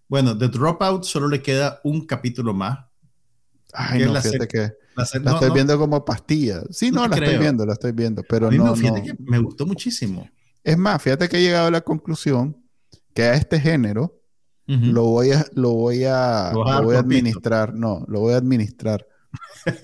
[0.09, 2.79] bueno, The Dropout solo le queda un capítulo más.
[3.71, 4.57] ay, ¿Qué es no, la fíjate que
[4.97, 6.63] La, la no, estoy no, viendo como pastilla.
[6.69, 9.65] Sí, No la estoy viendo, la estoy viendo, pero no, no, fíjate que me gustó
[9.65, 10.29] muchísimo.
[10.65, 12.62] Es más, fíjate que he llegado a la conclusión
[13.13, 14.19] que a este género
[14.65, 17.73] lo voy a, lo voy a, Lo voy a administrar.
[17.73, 19.05] No, lo voy a administrar.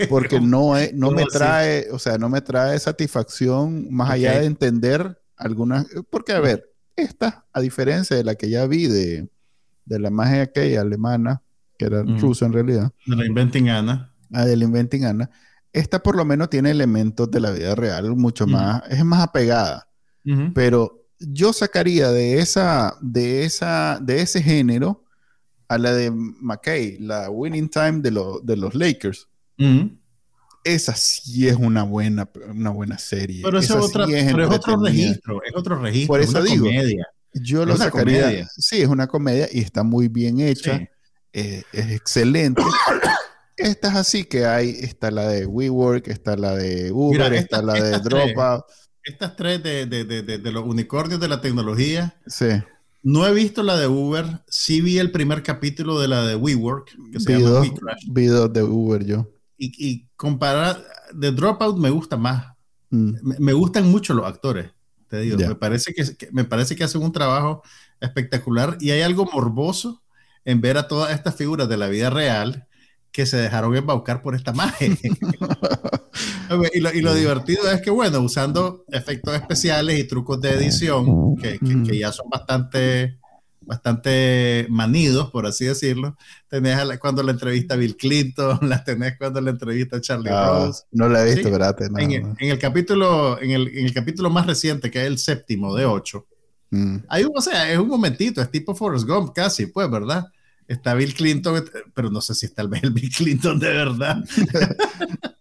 [0.09, 1.31] Porque no, es, no ¿Cómo me así?
[1.37, 5.85] trae, o sea, no me trae satisfacción más allá de entender algunas.
[6.09, 9.29] Porque, a ver, esta, a diferencia de la que ya vi de,
[9.85, 11.41] de la magia aquella alemana,
[11.77, 12.17] que era Ujú.
[12.17, 14.13] rusa en realidad, De la Inventing Anna.
[14.33, 15.29] a del Inventing Anna,
[15.73, 19.87] esta por lo menos tiene elementos de la vida real mucho más, es más apegada.
[20.53, 25.03] Pero yo sacaría de esa, de esa, de ese género
[25.67, 29.27] a la de McKay, la Winning Time de, lo- de los Lakers.
[30.63, 33.41] Esa sí es una buena, una buena serie.
[33.43, 36.39] Pero, Esa es, otra, sí pero es otro registro, es otro registro, Por es eso
[36.39, 37.07] una digo, comedia.
[37.33, 38.21] Yo Es lo sacaría.
[38.23, 38.47] comedia.
[38.57, 40.77] Sí, es una comedia y está muy bien hecha.
[40.79, 40.87] Sí.
[41.33, 42.61] eh, es excelente.
[43.57, 47.57] Esta es así que hay, está la de WeWork, está la de Uber, Mira, está
[47.57, 48.33] estas- la de estas tres.
[49.09, 52.47] Estas tres de, de, de, de, de los unicornios de la tecnología, Sí,
[53.01, 56.95] no he visto la de Uber, sí vi el primer capítulo de la de WeWork,
[57.11, 59.29] que se vi llama WeCrash, vi dos de Uber yo.
[59.57, 60.83] y, comparar,
[61.17, 62.47] The Dropout me gusta más.
[62.89, 63.13] Mm.
[63.39, 64.71] Me, gustan mucho los actores,
[65.07, 65.37] te digo.
[65.37, 67.63] Me, parece que, me parece que hacen un trabajo
[68.01, 70.01] espectacular y hay algo morboso
[70.43, 72.67] en ver a todas estas figuras de la vida real
[73.11, 74.89] que se dejaron embaucar por esta magia.
[76.73, 81.35] Y, lo, y, lo, divertido es que, bueno, usando efectos especiales y trucos de edición,
[81.37, 83.19] que, que, ya son bastante,
[83.61, 89.41] bastante manidos, por así decirlo, tenés cuando la entrevista a Bill Clinton, la tenés cuando
[89.41, 90.83] la entrevista a Charlie ah, Rose.
[90.91, 91.75] No la he visto, ¿verdad?
[91.97, 95.85] en, el, capítulo, en, el, en el capítulo más reciente, que es el séptimo de
[95.85, 96.27] ocho,
[96.71, 96.97] mm.
[97.07, 100.25] hay un, o sea, es un momentito, es tipo Forrest Gump casi, pues, ¿verdad?
[100.69, 104.23] está Bill Clinton, pero no sé si está el Bill Clinton de verdad.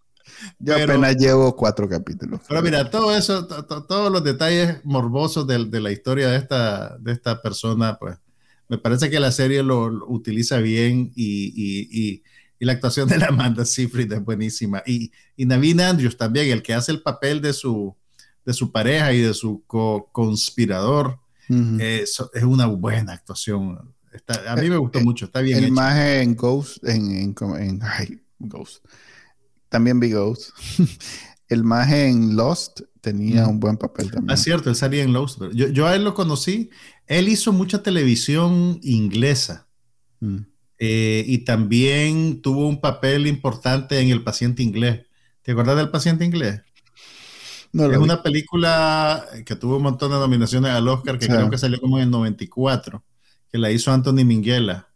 [0.59, 2.41] Yo apenas llevo cuatro capítulos.
[2.49, 7.41] Pero mira, todo eso, todos los detalles morbosos de, la historia de esta, de esta
[7.43, 8.16] persona, pues
[8.68, 12.22] me parece que la serie lo, utiliza bien y,
[12.61, 14.82] la actuación de la Amanda Seyfried es buenísima.
[14.84, 17.95] Y, y Naveen Andrews también, el que hace el papel de su,
[18.45, 21.20] de su pareja y de su co-conspirador,
[21.78, 23.95] es una buena actuación
[24.47, 25.62] a mí me gustó eh, mucho, está bien.
[25.62, 28.84] El más en Ghost, en, en, ay, Ghost.
[29.69, 30.51] También vi Ghost.
[31.49, 34.31] el más en Lost tenía un buen papel también.
[34.31, 35.41] Ah, cierto, él salía en Lost.
[35.55, 36.71] Yo, yo, a él lo conocí.
[37.07, 39.66] Él hizo mucha televisión inglesa.
[40.21, 40.39] Mm.
[40.79, 45.07] Eh, y también tuvo un papel importante en El paciente inglés.
[45.43, 46.62] ¿Te acuerdas del paciente inglés?
[47.73, 51.59] No, es una película que tuvo un montón de nominaciones al Oscar, que creo que
[51.59, 53.05] salió como en el 94
[53.51, 54.89] que la hizo Anthony Minghella,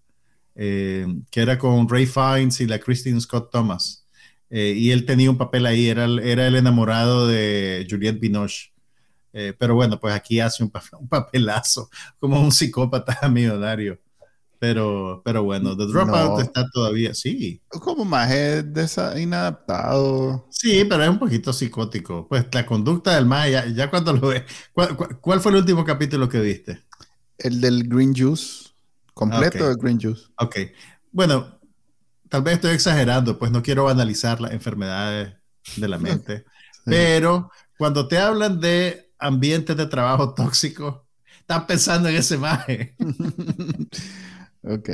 [0.54, 4.01] eh, que era con Ray Fiennes y la Christine Scott Thomas.
[4.54, 8.70] Eh, y él tenía un papel ahí, era, era el enamorado de Juliette Binoche.
[9.32, 10.70] Eh, pero bueno, pues aquí hace un,
[11.08, 11.88] papelazo,
[12.20, 13.98] como un psicópata millonario.
[14.58, 17.60] Pero, pero bueno, The Dropout está todavía, sí.
[17.66, 20.46] Como más es inadaptado.
[20.50, 22.28] Sí, pero es un poquito psicótico.
[22.28, 24.44] Pues la conducta del más, ya, cuando lo ves.
[25.20, 26.84] ¿Cuál, fue el último capítulo que viste?
[27.38, 28.68] El del Green Juice.
[29.14, 30.26] Completo del Green Juice.
[30.36, 30.56] Ok.
[31.10, 31.58] Bueno,
[32.32, 35.34] tal vez estoy exagerando, pues no quiero analizar las enfermedades
[35.76, 36.46] de la mente.
[36.86, 41.02] Pero cuando te hablan de ambientes de trabajo tóxicos,
[41.38, 42.96] están pensando en ese maje.
[44.62, 44.88] ok.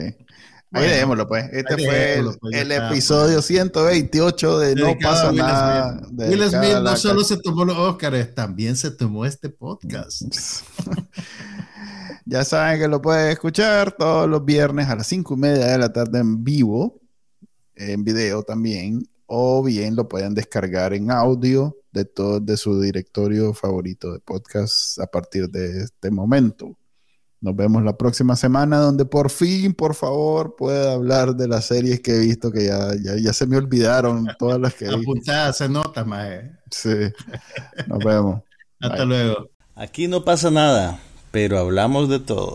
[0.72, 1.48] Ahí dejémoslo, pues.
[1.52, 6.02] Este fue el, pues, episodio 128 de No pasa nada.
[6.10, 10.22] Will Smith no solo se tomó los Oscars, también se tomó este podcast.
[12.30, 15.78] Ya saben que lo pueden escuchar todos los viernes a las cinco y media de
[15.78, 17.00] la tarde en vivo,
[17.78, 23.54] en video también, o bien lo pueden descargar en audio de todo de su directorio
[23.54, 26.76] favorito de podcast a partir de este momento.
[27.40, 32.00] Nos vemos la próxima semana donde por fin, por favor, pueda hablar de las series
[32.00, 35.68] que he visto que ya, ya, se me olvidaron todas las que he Apuntadas se
[35.68, 36.50] nota, mae.
[36.70, 37.12] Sí.
[37.86, 38.42] Nos vemos.
[38.80, 39.50] Hasta luego.
[39.76, 41.00] Aquí no pasa nada
[41.30, 42.54] pero hablamos de todo.